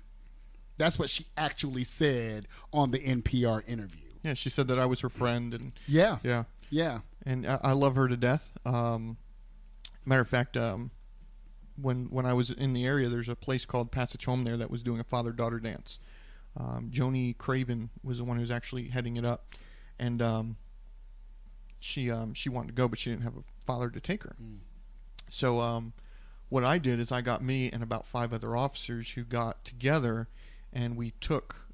[0.77, 4.03] That's what she actually said on the NPR interview.
[4.23, 6.19] Yeah, she said that I was her friend, and Yeah.
[6.23, 7.01] yeah, Yeah.
[7.25, 8.53] and I, I love her to death.
[8.65, 9.17] Um,
[10.05, 10.91] matter of fact, um,
[11.81, 14.71] when when I was in the area, there's a place called Passage Home there that
[14.71, 15.99] was doing a father daughter dance.
[16.57, 19.55] Um, Joni Craven was the one who was actually heading it up,
[19.99, 20.57] and um,
[21.79, 24.35] she um, she wanted to go, but she didn't have a father to take her.
[25.31, 25.93] So um,
[26.49, 30.29] what I did is I got me and about five other officers who got together,
[30.73, 31.67] and we took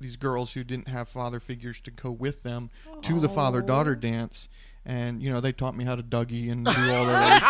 [0.00, 2.70] these girls who didn't have father figures to go with them
[3.02, 4.48] to the father daughter dance.
[4.86, 7.40] And you know they taught me how to Dougie and do all those.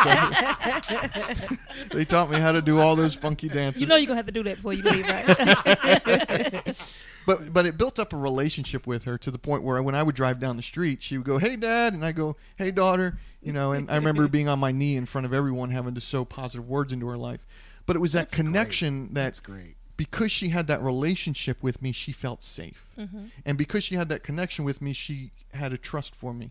[1.93, 3.81] they taught me how to do all those funky dances.
[3.81, 6.77] You know you're gonna have to do that before you leave, right?
[7.27, 10.03] but but it built up a relationship with her to the point where when I
[10.03, 13.19] would drive down the street, she would go, "Hey, Dad," and I go, "Hey, daughter,"
[13.41, 13.73] you know.
[13.73, 16.69] And I remember being on my knee in front of everyone, having to sow positive
[16.69, 17.47] words into her life.
[17.87, 18.47] But it was that That's great.
[18.47, 19.77] connection that That's great.
[19.97, 23.27] because she had that relationship with me, she felt safe, mm-hmm.
[23.45, 26.51] and because she had that connection with me, she had a trust for me.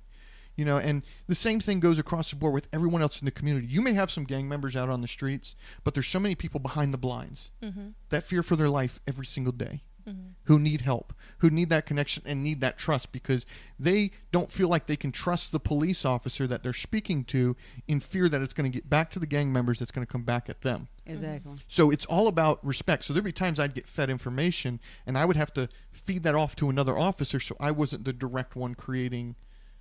[0.60, 3.32] You know, and the same thing goes across the board with everyone else in the
[3.32, 3.68] community.
[3.68, 5.56] You may have some gang members out on the streets,
[5.86, 7.92] but there's so many people behind the blinds mm-hmm.
[8.10, 10.32] that fear for their life every single day mm-hmm.
[10.44, 13.46] who need help, who need that connection and need that trust because
[13.80, 17.56] they don't feel like they can trust the police officer that they're speaking to
[17.88, 20.12] in fear that it's going to get back to the gang members that's going to
[20.12, 20.90] come back at them.
[21.06, 21.54] Exactly.
[21.54, 21.62] Mm-hmm.
[21.70, 23.06] So it's all about respect.
[23.06, 26.36] So there'd be times I'd get fed information and I would have to feed that
[26.36, 29.36] off to another officer so I wasn't the direct one creating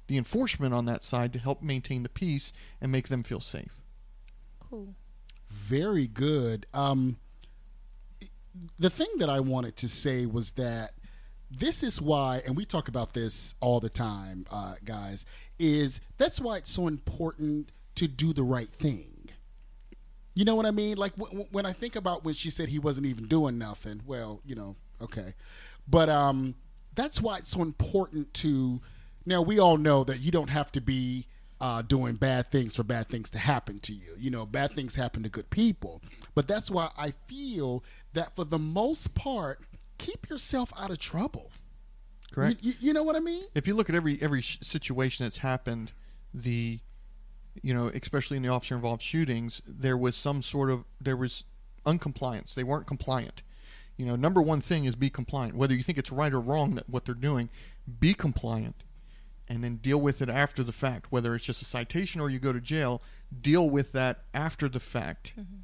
[0.08, 3.80] the enforcement on that side to help maintain the peace and make them feel safe.
[4.68, 4.94] cool.
[5.50, 6.66] Very good.
[6.74, 7.16] Um,
[8.78, 10.92] the thing that I wanted to say was that
[11.50, 15.24] this is why, and we talk about this all the time, uh, guys,
[15.58, 19.30] is that's why it's so important to do the right thing.
[20.34, 20.98] You know what I mean?
[20.98, 24.02] Like w- w- when I think about when she said he wasn't even doing nothing.
[24.06, 25.32] Well, you know, okay,
[25.88, 26.54] but um,
[26.94, 28.80] that's why it's so important to.
[29.28, 31.26] Now we all know that you don't have to be
[31.60, 34.14] uh, doing bad things for bad things to happen to you.
[34.18, 36.00] You know, bad things happen to good people,
[36.34, 39.60] but that's why I feel that for the most part,
[39.98, 41.50] keep yourself out of trouble.
[42.32, 42.62] Correct.
[42.62, 43.44] You, you, you know what I mean?
[43.54, 45.92] if you look at every every situation that's happened,
[46.32, 46.80] the
[47.62, 51.44] you know, especially in the officer involved shootings, there was some sort of there was
[51.84, 52.54] uncompliance.
[52.54, 53.42] They weren't compliant.
[53.98, 55.54] You know, number one thing is be compliant.
[55.54, 57.50] Whether you think it's right or wrong that what they're doing,
[58.00, 58.84] be compliant
[59.48, 61.06] and then deal with it after the fact.
[61.10, 63.02] Whether it's just a citation or you go to jail,
[63.40, 65.32] deal with that after the fact.
[65.38, 65.60] Mm-hmm.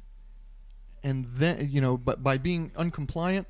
[1.03, 3.45] And then, you know, but by being uncompliant,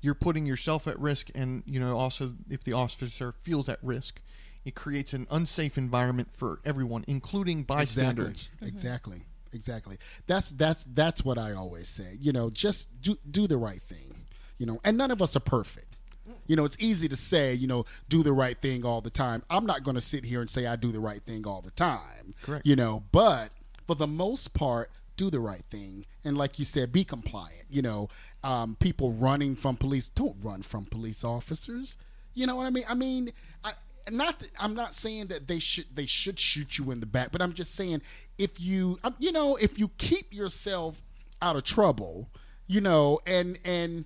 [0.00, 4.20] you're putting yourself at risk and, you know, also if the officer feels at risk,
[4.64, 8.28] it creates an unsafe environment for everyone, including bystanders.
[8.28, 8.56] Exactly.
[8.56, 8.66] Mm-hmm.
[8.66, 9.24] Exactly.
[9.52, 9.98] Exactly.
[10.26, 12.16] That's that's that's what I always say.
[12.20, 14.26] You know, just do do the right thing.
[14.58, 15.96] You know, and none of us are perfect.
[16.46, 19.42] You know, it's easy to say, you know, do the right thing all the time.
[19.50, 21.70] I'm not going to sit here and say I do the right thing all the
[21.70, 22.34] time.
[22.42, 22.66] Correct.
[22.66, 23.50] You know, but
[23.86, 26.06] for the most part, do the right thing.
[26.24, 27.66] And like you said, be compliant.
[27.68, 28.08] You know,
[28.42, 31.96] um, people running from police, don't run from police officers.
[32.34, 32.84] You know what I mean?
[32.88, 33.32] I mean,
[33.64, 33.72] I,
[34.10, 37.32] not that, I'm not saying that they should they should shoot you in the back,
[37.32, 38.02] but I'm just saying
[38.38, 41.02] if you um, you know if you keep yourself
[41.42, 42.28] out of trouble,
[42.66, 44.04] you know, and and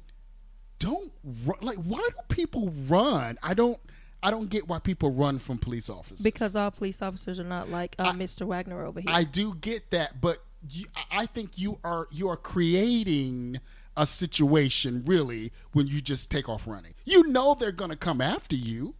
[0.78, 1.12] don't
[1.44, 3.38] run, like why do people run?
[3.42, 3.78] I don't
[4.22, 7.68] I don't get why people run from police officers Because all police officers are not
[7.70, 8.46] like uh, Mr.
[8.46, 9.10] Wagner over here.
[9.10, 13.60] I do get that, but you, I- I think you are you are creating
[13.96, 16.94] a situation really when you just take off running.
[17.04, 18.94] You know they're going to come after you.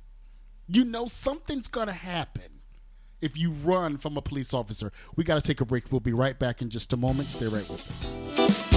[0.68, 2.60] You know something's going to happen
[3.20, 4.92] if you run from a police officer.
[5.16, 5.90] We got to take a break.
[5.90, 7.28] We'll be right back in just a moment.
[7.30, 8.73] Stay right with us.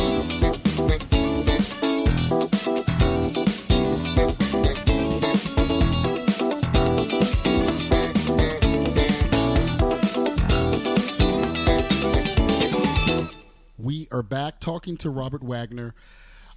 [13.88, 15.96] We are back talking to Robert Wagner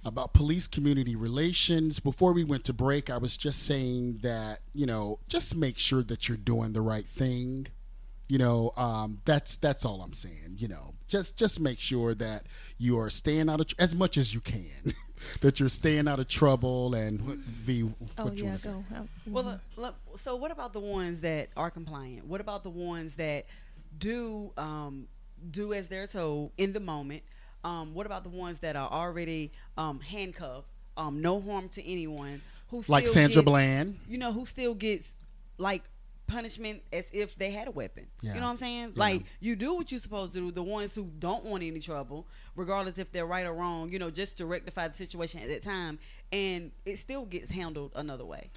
[0.03, 2.01] about police community relations.
[2.01, 6.03] Before we went to break, I was just saying that, you know, just make sure
[6.03, 7.67] that you're doing the right thing.
[8.27, 10.57] You know, um, that's that's all I'm saying.
[10.57, 14.17] You know, just just make sure that you are staying out of tr- as much
[14.17, 14.93] as you can,
[15.39, 16.93] that you're staying out of trouble.
[16.93, 18.75] And what, V, what oh you yeah, want to say?
[19.25, 22.27] Well, look, look, so what about the ones that are compliant?
[22.27, 23.45] What about the ones that
[23.97, 25.07] do um,
[25.49, 27.23] do as they're told in the moment?
[27.63, 30.67] Um, what about the ones that are already um, handcuffed,
[30.97, 33.99] um, no harm to anyone, who Like Sandra get- Bland.
[34.07, 35.13] you know, who still gets
[35.57, 35.83] like
[36.27, 38.07] punishment as if they had a weapon.
[38.21, 38.33] Yeah.
[38.33, 38.93] You know what I'm saying?
[38.95, 38.99] Yeah.
[38.99, 40.51] Like you do what you're supposed to do.
[40.51, 42.25] The ones who don't want any trouble,
[42.55, 45.61] regardless if they're right or wrong, you know, just to rectify the situation at that
[45.61, 45.99] time,
[46.31, 48.49] and it still gets handled another way.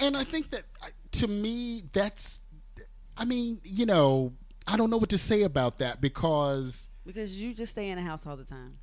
[0.00, 2.40] and I think that uh, to me, that's,
[3.16, 4.32] I mean, you know,
[4.66, 8.02] I don't know what to say about that because Because you just stay in the
[8.04, 8.78] house all the time.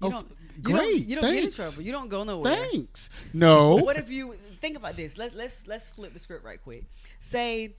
[0.00, 1.82] You Oh, don't, you great, Don't, you don't get in trouble.
[1.82, 2.56] You don't go nowhere.
[2.56, 3.08] thanks.
[3.32, 5.16] No, What if you think about this?
[5.16, 6.84] Let's let's let's flip the script right quick.
[7.20, 7.76] Say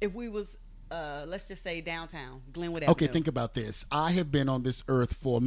[0.00, 0.56] if we was
[0.90, 2.92] uh let's just say downtown Glenwood Avenue.
[2.92, 3.84] okay, think about this.
[3.90, 5.40] I have been on this earth for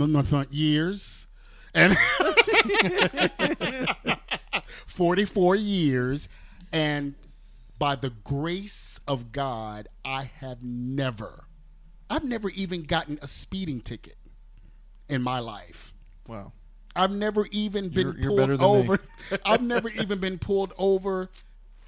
[0.50, 1.28] years,
[1.74, 1.96] and
[4.88, 6.28] forty-four years,
[6.72, 7.14] and
[7.84, 11.44] by the grace of God, I have never,
[12.10, 14.16] I've never even gotten a speeding ticket
[15.10, 15.94] in my life.
[16.26, 16.54] Wow.
[16.96, 18.78] I've never even been You're- you're pulled better than me.
[18.78, 19.00] over.
[19.46, 21.30] I've never even been pulled over.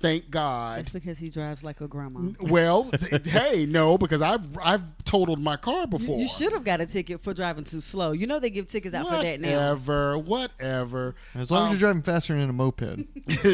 [0.02, 0.80] Thank God.
[0.80, 2.32] That's because he drives like a grandma.
[2.39, 6.20] Well, th- hey, no, because I've I've totaled my car before.
[6.20, 8.12] you should have got a ticket for driving too slow.
[8.12, 9.50] You know they give tickets out for that now.
[9.56, 11.16] Whatever, whatever.
[11.34, 13.06] As long as Um, you're driving faster than a moped.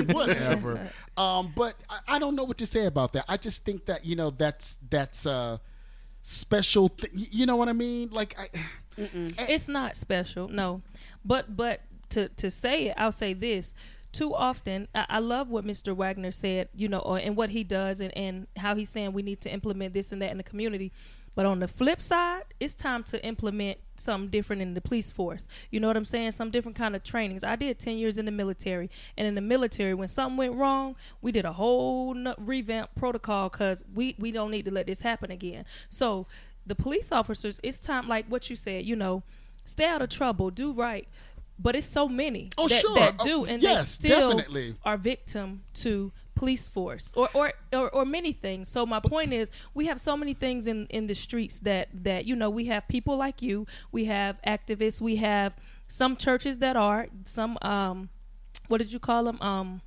[0.14, 0.92] whatever.
[1.18, 3.26] um, but I, I don't know what to say about that.
[3.30, 5.62] I just think that you know that's that's a
[6.22, 6.90] special.
[6.90, 8.10] Th- you know what I mean?
[8.12, 8.50] Like, I,
[8.98, 10.82] it's not special no
[11.24, 11.80] but but
[12.10, 13.74] to to say it i'll say this
[14.12, 17.64] too often I, I love what mr wagner said you know or, and what he
[17.64, 20.44] does and, and how he's saying we need to implement this and that in the
[20.44, 20.92] community.
[21.34, 25.48] But on the flip side it's time to implement something different in the police force.
[25.70, 26.32] You know what i'm saying?
[26.32, 27.44] Some different kind of trainings.
[27.44, 30.96] I did 10 years in the military and in the military when something went wrong
[31.22, 35.02] we did a whole nu- revamp protocol because we we don't need to let this
[35.02, 35.66] happen again.
[35.90, 36.28] So
[36.66, 39.24] the police officers, it's time, like what you said, you know,
[39.66, 41.08] stay out of trouble, do right.
[41.62, 42.96] But it's so many Oh, that, sure.
[42.96, 44.76] that Oh, do, and yes, they still definitely.
[44.84, 48.68] are victim to police force or, or, or, or many things.
[48.68, 52.26] So my point is, we have so many things in, in the streets that, that,
[52.26, 55.54] you know, we have people like you, we have activists, we have
[55.88, 58.10] some churches that are, some, um,
[58.70, 59.40] what did you call them?
[59.42, 59.82] Um,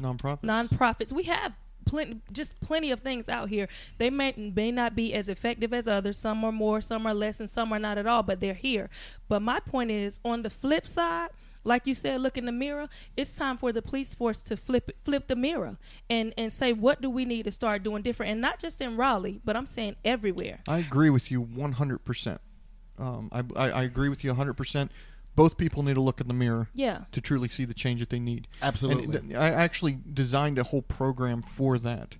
[0.00, 0.42] Nonprofit.
[0.42, 1.12] nonprofits.
[1.12, 1.52] We have
[1.90, 3.68] plenty, just plenty of things out here.
[3.98, 6.16] They may may not be as effective as others.
[6.16, 8.22] Some are more, some are less, and some are not at all.
[8.22, 8.88] But they're here.
[9.28, 11.30] But my point is, on the flip side.
[11.62, 12.88] Like you said, look in the mirror.
[13.18, 15.76] It's time for the police force to flip flip the mirror
[16.08, 18.96] and and say what do we need to start doing different, and not just in
[18.96, 20.60] Raleigh, but I'm saying everywhere.
[20.66, 22.38] I agree with you 100%.
[22.98, 24.88] Um, I, I, I agree with you 100%.
[25.40, 27.04] Both people need to look in the mirror Yeah.
[27.12, 28.46] to truly see the change that they need.
[28.60, 29.16] Absolutely.
[29.16, 32.16] And I actually designed a whole program for that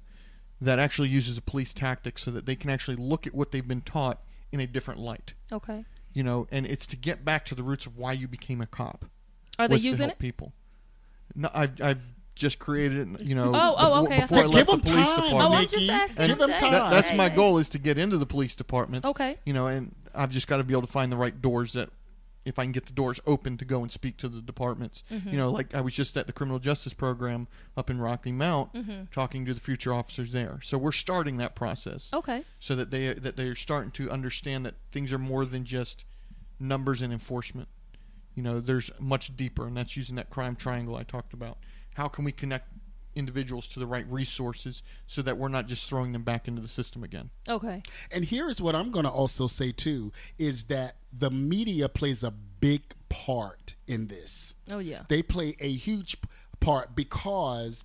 [0.58, 3.68] that actually uses a police tactic so that they can actually look at what they've
[3.68, 5.34] been taught in a different light.
[5.52, 5.84] Okay.
[6.14, 8.66] You know, and it's to get back to the roots of why you became a
[8.66, 9.04] cop.
[9.58, 10.18] Are they was to using help it?
[10.18, 10.54] people.
[11.34, 11.96] No, I I
[12.34, 13.22] just created it.
[13.22, 15.52] You know, Oh, oh, okay, I before I left Give the 'em police time, Oh,
[15.54, 16.26] I'm just asking.
[16.26, 16.72] Give 'em Hey, time.
[16.72, 19.06] That, that's my goal is to get into the police departments.
[19.06, 19.38] Okay.
[19.44, 21.90] You know, and I've just got to be able to find the right doors that
[22.44, 25.02] if I can get the doors open to go and speak to the departments.
[25.10, 25.36] You mm-hmm.
[25.36, 29.04] know, like I was just at the criminal justice program up in Rocky Mount mm-hmm.
[29.12, 30.60] talking to the future officers there.
[30.62, 32.44] So we're starting that process Okay.
[32.58, 36.04] so that they that they're starting to understand that things are more than just
[36.58, 37.68] numbers and enforcement.
[38.34, 41.58] You know, there's much deeper, and that's using that crime triangle I talked about.
[41.94, 42.69] How can we connect
[43.14, 46.68] individuals to the right resources so that we're not just throwing them back into the
[46.68, 47.30] system again?
[47.48, 47.82] Okay.
[48.10, 52.30] And here's what I'm going to also say too is that the media plays a
[52.30, 54.54] big part in this.
[54.70, 55.02] Oh yeah.
[55.08, 56.16] They play a huge
[56.60, 57.84] part because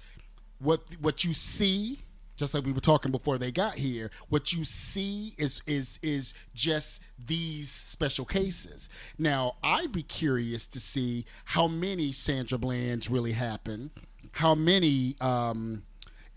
[0.59, 1.99] what what you see
[2.37, 6.33] just like we were talking before they got here what you see is is is
[6.53, 13.31] just these special cases now i'd be curious to see how many sandra blands really
[13.33, 13.91] happen
[14.35, 15.83] how many um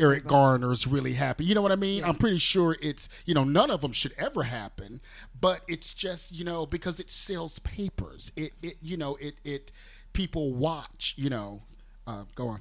[0.01, 1.44] Eric Garner's really happen.
[1.44, 2.05] You know what I mean?
[2.05, 5.01] I'm pretty sure it's, you know, none of them should ever happen,
[5.40, 8.30] but it's just, you know, because it sells papers.
[8.36, 9.72] It, it you know, it, it,
[10.12, 11.62] people watch, you know.
[12.07, 12.61] Uh, go on.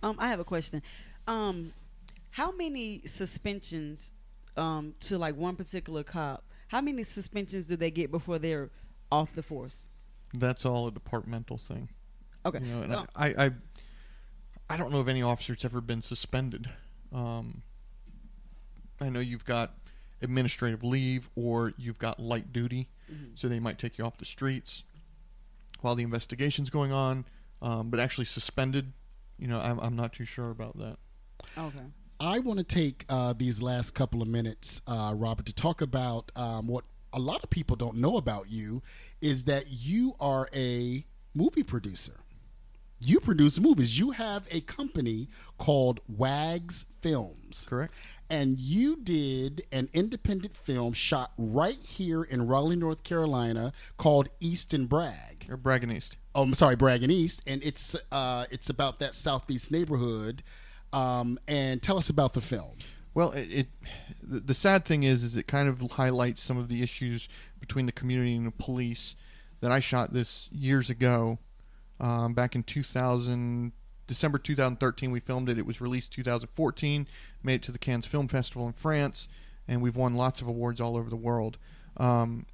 [0.00, 0.80] Um, I have a question.
[1.26, 1.72] Um,
[2.30, 4.12] how many suspensions
[4.56, 6.44] um, to like one particular cop?
[6.68, 8.70] How many suspensions do they get before they're
[9.10, 9.86] off the force?
[10.32, 11.88] That's all a departmental thing.
[12.46, 12.60] Okay.
[12.62, 13.50] You know, and Well, I, I, I
[14.76, 16.70] don't know if any officer's ever been suspended.
[17.12, 17.62] Um,
[19.00, 19.74] I know you've got
[20.22, 22.88] administrative leave or you've got light duty,
[23.34, 24.84] so they might take you off the streets
[25.80, 27.24] while the investigation's going on.
[27.62, 28.92] Um, but actually suspended,
[29.38, 30.96] you know, I'm, I'm not too sure about that.
[31.58, 31.84] okay.
[32.20, 36.30] I want to take uh, these last couple of minutes, uh, Robert, to talk about
[36.36, 38.82] um, what a lot of people don't know about you
[39.20, 41.04] is that you are a
[41.34, 42.20] movie producer.
[43.00, 43.98] You produce movies.
[43.98, 47.66] You have a company called Wags Films.
[47.68, 47.94] Correct.
[48.28, 54.72] And you did an independent film shot right here in Raleigh, North Carolina called East
[54.72, 55.46] and Bragg.
[55.48, 56.16] Or Bragg and East.
[56.34, 60.44] Oh, I'm sorry, Bragg and East, and it's uh, it's about that southeast neighborhood.
[60.92, 62.76] Um, and tell us about the film.
[63.14, 63.68] Well, it, it
[64.22, 67.28] the, the sad thing is, is it kind of highlights some of the issues
[67.58, 69.16] between the community and the police
[69.60, 71.38] that I shot this years ago,
[72.00, 73.72] um, back in 2000,
[74.06, 75.10] December 2013.
[75.10, 75.58] We filmed it.
[75.58, 77.06] It was released 2014.
[77.42, 79.28] Made it to the Cannes Film Festival in France,
[79.68, 81.58] and we've won lots of awards all over the world.
[81.96, 82.46] Um,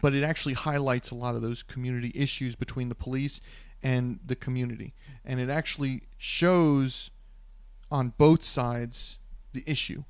[0.00, 3.40] but it actually highlights a lot of those community issues between the police
[3.82, 4.94] and the community,
[5.24, 7.10] and it actually shows
[7.90, 9.18] on both sides
[9.52, 10.02] the issue.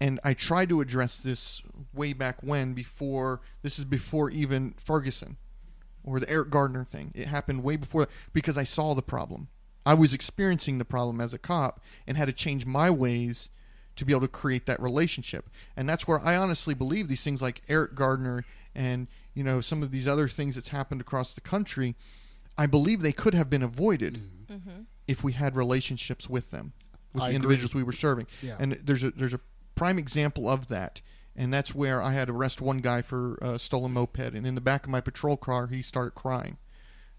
[0.00, 1.62] And I tried to address this
[1.92, 5.36] way back when, before this is before even Ferguson
[6.04, 7.12] or the Eric Gardner thing.
[7.14, 9.48] It happened way before because I saw the problem.
[9.84, 13.48] I was experiencing the problem as a cop and had to change my ways
[13.96, 15.48] to be able to create that relationship.
[15.76, 18.44] And that's where I honestly believe these things like Eric Gardner
[18.74, 21.96] and you know some of these other things that's happened across the country,
[22.56, 24.82] I believe they could have been avoided mm-hmm.
[25.08, 26.72] if we had relationships with them,
[27.12, 27.36] with I the agree.
[27.36, 28.26] individuals we were serving.
[28.42, 28.56] Yeah.
[28.58, 29.40] And there's a there's a
[29.74, 31.00] prime example of that,
[31.36, 34.54] and that's where I had to arrest one guy for a stolen moped, and in
[34.54, 36.58] the back of my patrol car he started crying.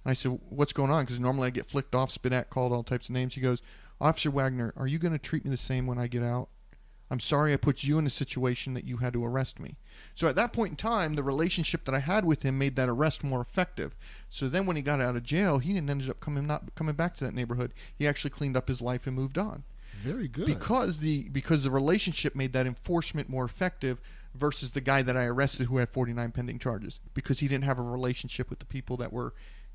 [0.03, 2.73] And I said, "What's going on?" Because normally I get flicked off, spit at, called
[2.73, 3.35] all types of names.
[3.35, 3.61] He goes,
[3.99, 6.49] "Officer Wagner, are you going to treat me the same when I get out?
[7.09, 9.77] I'm sorry I put you in a situation that you had to arrest me."
[10.15, 12.89] So at that point in time, the relationship that I had with him made that
[12.89, 13.95] arrest more effective.
[14.29, 16.95] So then when he got out of jail, he didn't ended up coming not coming
[16.95, 17.73] back to that neighborhood.
[17.95, 19.63] He actually cleaned up his life and moved on
[20.03, 20.45] Very good.
[20.45, 24.01] because the because the relationship made that enforcement more effective
[24.33, 27.79] versus the guy that I arrested who had 49 pending charges because he didn't have
[27.79, 29.33] a relationship with the people that were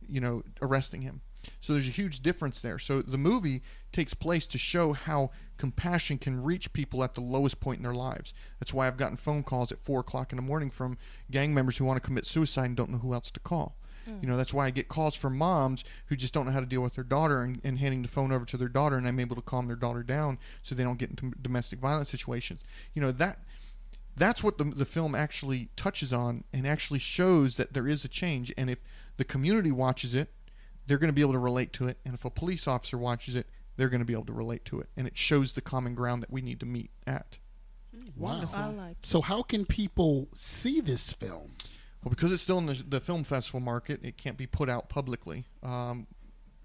[0.08, 1.20] you know arresting him.
[1.60, 2.78] So there's a huge difference there.
[2.78, 3.62] So the movie
[3.92, 7.94] takes place to show how compassion can reach people at the lowest point in their
[7.94, 8.34] lives.
[8.58, 10.98] That's why i've gotten phone calls at 4 o'clock in the morning from
[11.30, 13.76] gang members who want to commit suicide and don't know who else to call
[14.08, 14.22] Mm.
[14.22, 16.66] you know, that's why I get calls from moms who just don't know how to
[16.66, 19.20] deal with their daughter and, and handing the phone over to their daughter, and I'm
[19.20, 22.60] able to calm their daughter down so they don't get into domestic violence situations.
[22.94, 23.38] You know, that
[24.16, 28.08] that's what the, the film actually touches on and actually shows that there is a
[28.08, 28.52] change.
[28.56, 28.78] And if
[29.18, 30.30] the community watches it,
[30.86, 31.98] they're going to be able to relate to it.
[32.04, 33.46] And if a police officer watches it,
[33.76, 34.88] they're going to be able to relate to it.
[34.96, 37.38] And it shows the common ground that we need to meet at.
[37.94, 38.16] Mm.
[38.16, 38.48] wow.
[38.54, 38.96] I like.
[39.02, 41.52] So how can people see this film?
[42.06, 44.88] Well, because it's still in the, the film festival market, it can't be put out
[44.88, 46.06] publicly um,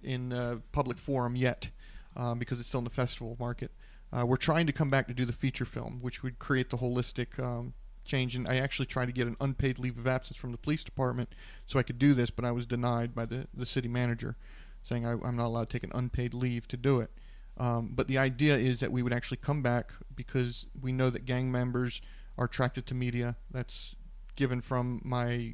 [0.03, 1.71] in uh, public forum yet
[2.15, 3.71] um, because it's still in the festival market.
[4.15, 6.77] Uh, we're trying to come back to do the feature film, which would create the
[6.77, 7.73] holistic um,
[8.05, 8.35] change.
[8.35, 11.33] And I actually tried to get an unpaid leave of absence from the police department
[11.65, 14.37] so I could do this, but I was denied by the, the city manager,
[14.83, 17.09] saying I, I'm not allowed to take an unpaid leave to do it.
[17.57, 21.25] Um, but the idea is that we would actually come back because we know that
[21.25, 21.99] gang members
[22.37, 23.37] are attracted to media.
[23.49, 23.95] That's
[24.41, 25.53] given from my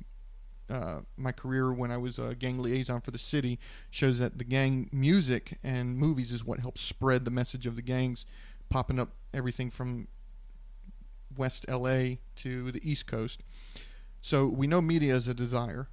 [0.69, 3.59] uh, my career when I was a gang liaison for the city
[3.91, 7.81] shows that the gang music and movies is what helps spread the message of the
[7.81, 8.25] gangs,
[8.69, 10.07] popping up everything from
[11.35, 13.43] West LA to the East Coast.
[14.21, 15.89] So we know media is a desire.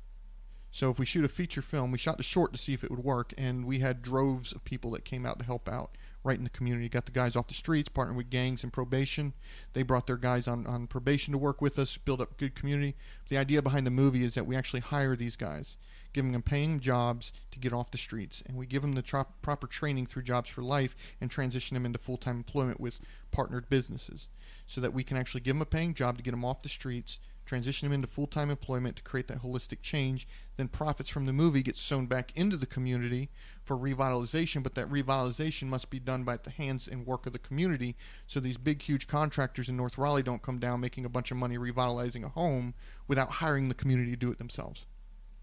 [0.71, 2.93] So if we shoot a feature film, we shot the short to see if it
[2.93, 6.39] would work, and we had droves of people that came out to help out right
[6.39, 6.89] in the community.
[6.89, 9.35] Got the guys off the streets, partnered with gangs and probation.
[9.75, 12.97] They brought their guys on, on probation to work with us, build up good community.
[13.29, 15.77] The idea behind the movie is that we actually hire these guys,
[16.15, 19.27] giving them paying jobs to get off the streets, and we give them the tro-
[19.43, 23.01] proper training through Jobs for Life and transition them into full-time employment with
[23.31, 24.29] partnered businesses,
[24.67, 26.69] so that we can actually give them a paying job to get them off the
[26.69, 30.27] streets, transition them into full-time employment to create that holistic change.
[30.57, 33.31] Then profits from the movie get sewn back into the community
[33.63, 37.39] for revitalization, but that revitalization must be done by the hands and work of the
[37.39, 37.97] community.
[38.27, 41.37] So these big, huge contractors in North Raleigh don't come down making a bunch of
[41.37, 42.75] money revitalizing a home
[43.09, 44.85] without hiring the community to do it themselves.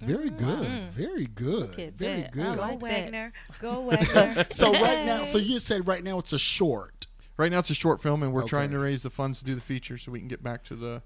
[0.02, 0.45] Very mm-hmm.
[0.45, 0.68] good.
[0.68, 0.89] Mm-hmm.
[0.89, 1.78] Very good.
[1.78, 2.28] Look Very that.
[2.28, 2.58] I good.
[2.58, 2.82] like Go that.
[2.82, 3.34] Wagner.
[3.60, 4.45] Go Wagner.
[4.52, 7.08] so right now, so you said right now it's a short.
[7.38, 8.49] Right now it's a short film, and we're Okay.
[8.49, 10.76] trying to raise the funds to do the feature so we can get back to
[10.76, 11.02] the,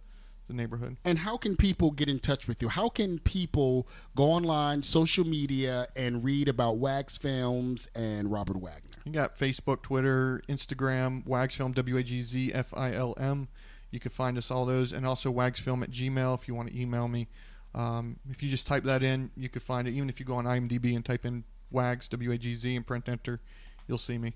[0.47, 0.97] the neighborhood.
[1.03, 2.69] And how can people get in touch with you?
[2.69, 8.97] How can people go online, social media, and read about Wags Films and Robert Wagner?
[9.05, 13.47] You got Facebook, Twitter, Instagram, Wagsfilm, W A G Z F I L M.
[13.91, 16.79] You can find us all those, and also Wagsfilm at Gmail if you want to
[16.79, 17.27] email me.
[17.73, 19.91] Um, if you just type that in, you can find it.
[19.91, 22.85] Even if you go on IMDb and type in Wags W A G Z and
[22.85, 23.39] print enter,
[23.87, 24.35] you'll see me.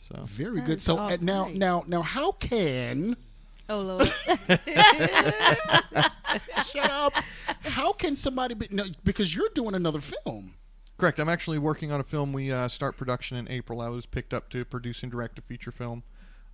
[0.00, 0.78] So Very That good.
[0.78, 1.24] is So uh, awesome.
[1.24, 3.16] now, now, now, how can
[3.68, 4.12] Oh Lord.
[6.66, 7.12] shut up?
[7.64, 10.54] How can somebody be no, because you're doing another film?
[10.96, 11.18] correct.
[11.18, 12.32] I'm actually working on a film.
[12.32, 13.80] We uh, start production in April.
[13.80, 16.02] I was picked up to produce and direct a feature film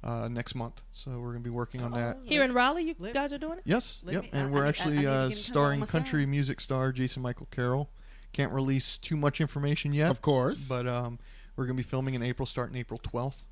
[0.02, 2.24] uh, next month, so we're going to be working on that.
[2.26, 3.64] Here in Raleigh, you Live- guys are doing it.
[3.66, 4.22] Yes, Let yep.
[4.24, 5.46] me- I- and I we're need- I- I actually need to uh, get in contact
[5.52, 6.30] starring with my country son.
[6.30, 7.90] music star Jason Michael Carroll.
[8.32, 10.66] Can't release too much information yet, Of course.
[10.68, 11.18] but um,
[11.56, 13.42] we're going to be filming in April, starting April 12th,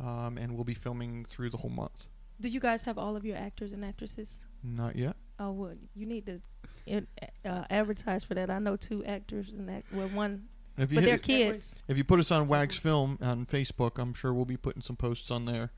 [0.00, 2.06] um, and we'll be filming through the whole month.
[2.40, 4.38] Do you guys have all of your actors and actresses?
[4.62, 5.16] Not yet.
[5.38, 6.40] Oh, well, you need to
[6.86, 7.06] in-
[7.44, 8.50] uh, advertise for that.
[8.50, 10.44] I know two actors and act well, one,
[10.76, 11.76] If you but they're hit, kids.
[11.88, 14.96] if you put us on Wags Film on Facebook, I'm sure we'll be putting some
[14.96, 15.70] posts on there.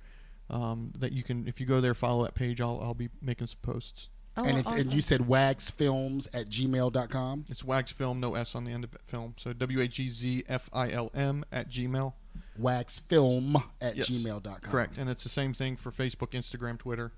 [0.49, 2.61] Um, that you can, if you go there, follow that page.
[2.61, 4.09] I'll I'll be making some posts.
[4.37, 7.47] Oh, and it's and you said wagsfilms at gmail.com.
[7.49, 9.01] It's Wags Film, no S on the end of it.
[9.07, 9.35] Film.
[9.39, 12.13] So W A G Z F I L M at Gmail.
[12.61, 14.59] Wagsfilm at Yes, gmail.com.
[14.71, 17.13] Correct, and it's the same thing for Facebook, Instagram, Twitter.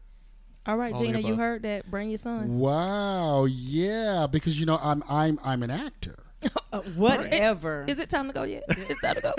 [0.67, 1.91] all right, all Gina, you heard that.
[1.91, 2.59] Bring your son.
[2.59, 6.17] Wow, yeah, because you know I'm I'm I'm an actor.
[6.71, 7.87] Uh, whatever.
[7.89, 8.63] Is it time to go yet?
[8.69, 9.35] It's time to go.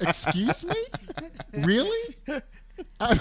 [0.00, 0.74] Excuse me?
[1.52, 2.16] Really?
[2.98, 3.20] I,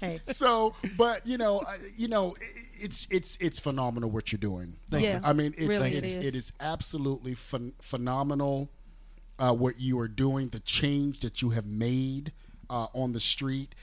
[0.00, 2.44] hey, so, but you know, I- you know, i-
[2.78, 4.76] it's it's it's phenomenal what you're doing.
[4.90, 5.16] Thank Yeah.
[5.16, 5.20] you.
[5.24, 8.70] I mean, it's Really, it it is, it is absolutely phen- phenomenal
[9.38, 12.32] uh, what you are doing, the change that you have made
[12.70, 13.74] uh, on the street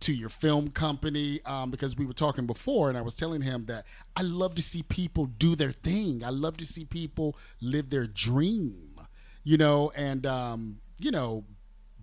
[0.00, 1.40] to your film company.
[1.44, 3.86] Um, because we were talking before, and I was telling him that
[4.16, 6.22] I love to see people do their thing.
[6.24, 9.00] I love to see people live their dream.
[9.42, 11.44] You know, and um, you know,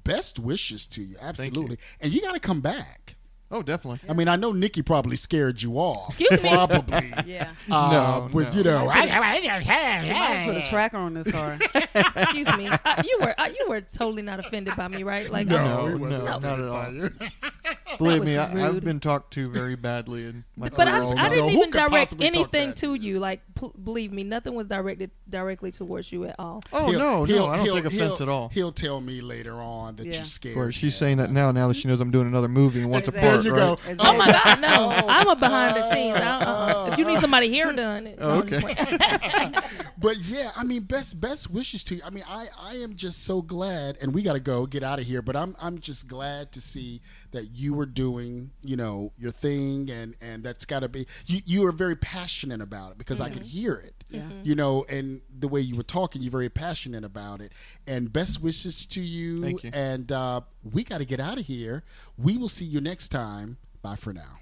[0.03, 1.77] best wishes to you, absolutely.
[1.99, 3.15] And you got to come back.
[3.51, 3.99] Oh, definitely.
[4.09, 6.09] I mean, I know Nikki probably scared you off.
[6.09, 6.49] Excuse me?
[6.49, 7.13] Probably.
[7.25, 7.49] yeah.
[7.69, 8.57] Uh, No, with no.
[8.57, 11.57] you know, She might put a tracker on this car.
[12.15, 12.67] Excuse me.
[12.67, 15.29] Uh, you were uh, you were totally not offended by me, right?
[15.29, 17.09] Like No, no, wasn't no, not at all.
[17.97, 21.05] Believe me, I, I've been talked to very badly in my But I.
[21.05, 23.19] I didn't Who even direct anything to you.
[23.19, 26.63] Like, p- believe me, nothing was directed directly towards you at all.
[26.71, 28.49] oh He'll- no, he'll- no, I don't take offense at all.
[28.49, 30.15] He'll tell me later on that Yeah.
[30.15, 30.53] you're scared.
[30.55, 31.51] Of course, she's saying that now.
[31.51, 33.11] Now that she knows I'm doing another movie and wants a
[33.41, 33.67] Exactly.
[33.67, 34.03] part, There you go.
[34.09, 34.67] Oh my God, no!
[34.69, 35.05] Oh.
[35.07, 36.17] I'm a behind the scenes.
[36.17, 38.17] I, uh, if you need somebody here done, it.
[38.21, 39.51] Oh, okay.
[40.01, 42.01] But yeah, I mean, best best wishes to you.
[42.03, 44.99] I mean, I I am just so glad, and we got to go get out
[44.99, 45.21] of here.
[45.21, 49.91] But I'm I'm just glad to see that you were doing, you know, your thing,
[49.91, 51.41] and and that's got to be you.
[51.45, 54.00] You are very passionate about it because I could hear it.
[54.12, 54.22] Yeah.
[54.22, 54.41] Mm-hmm.
[54.43, 57.53] You know, and the way you were talking, you're very passionate about it.
[57.88, 59.41] And best wishes to you.
[59.41, 59.72] Thank you.
[59.74, 61.84] And uh, we got to get out of here.
[62.18, 63.57] We will see you next time.
[63.82, 64.39] Bye for now.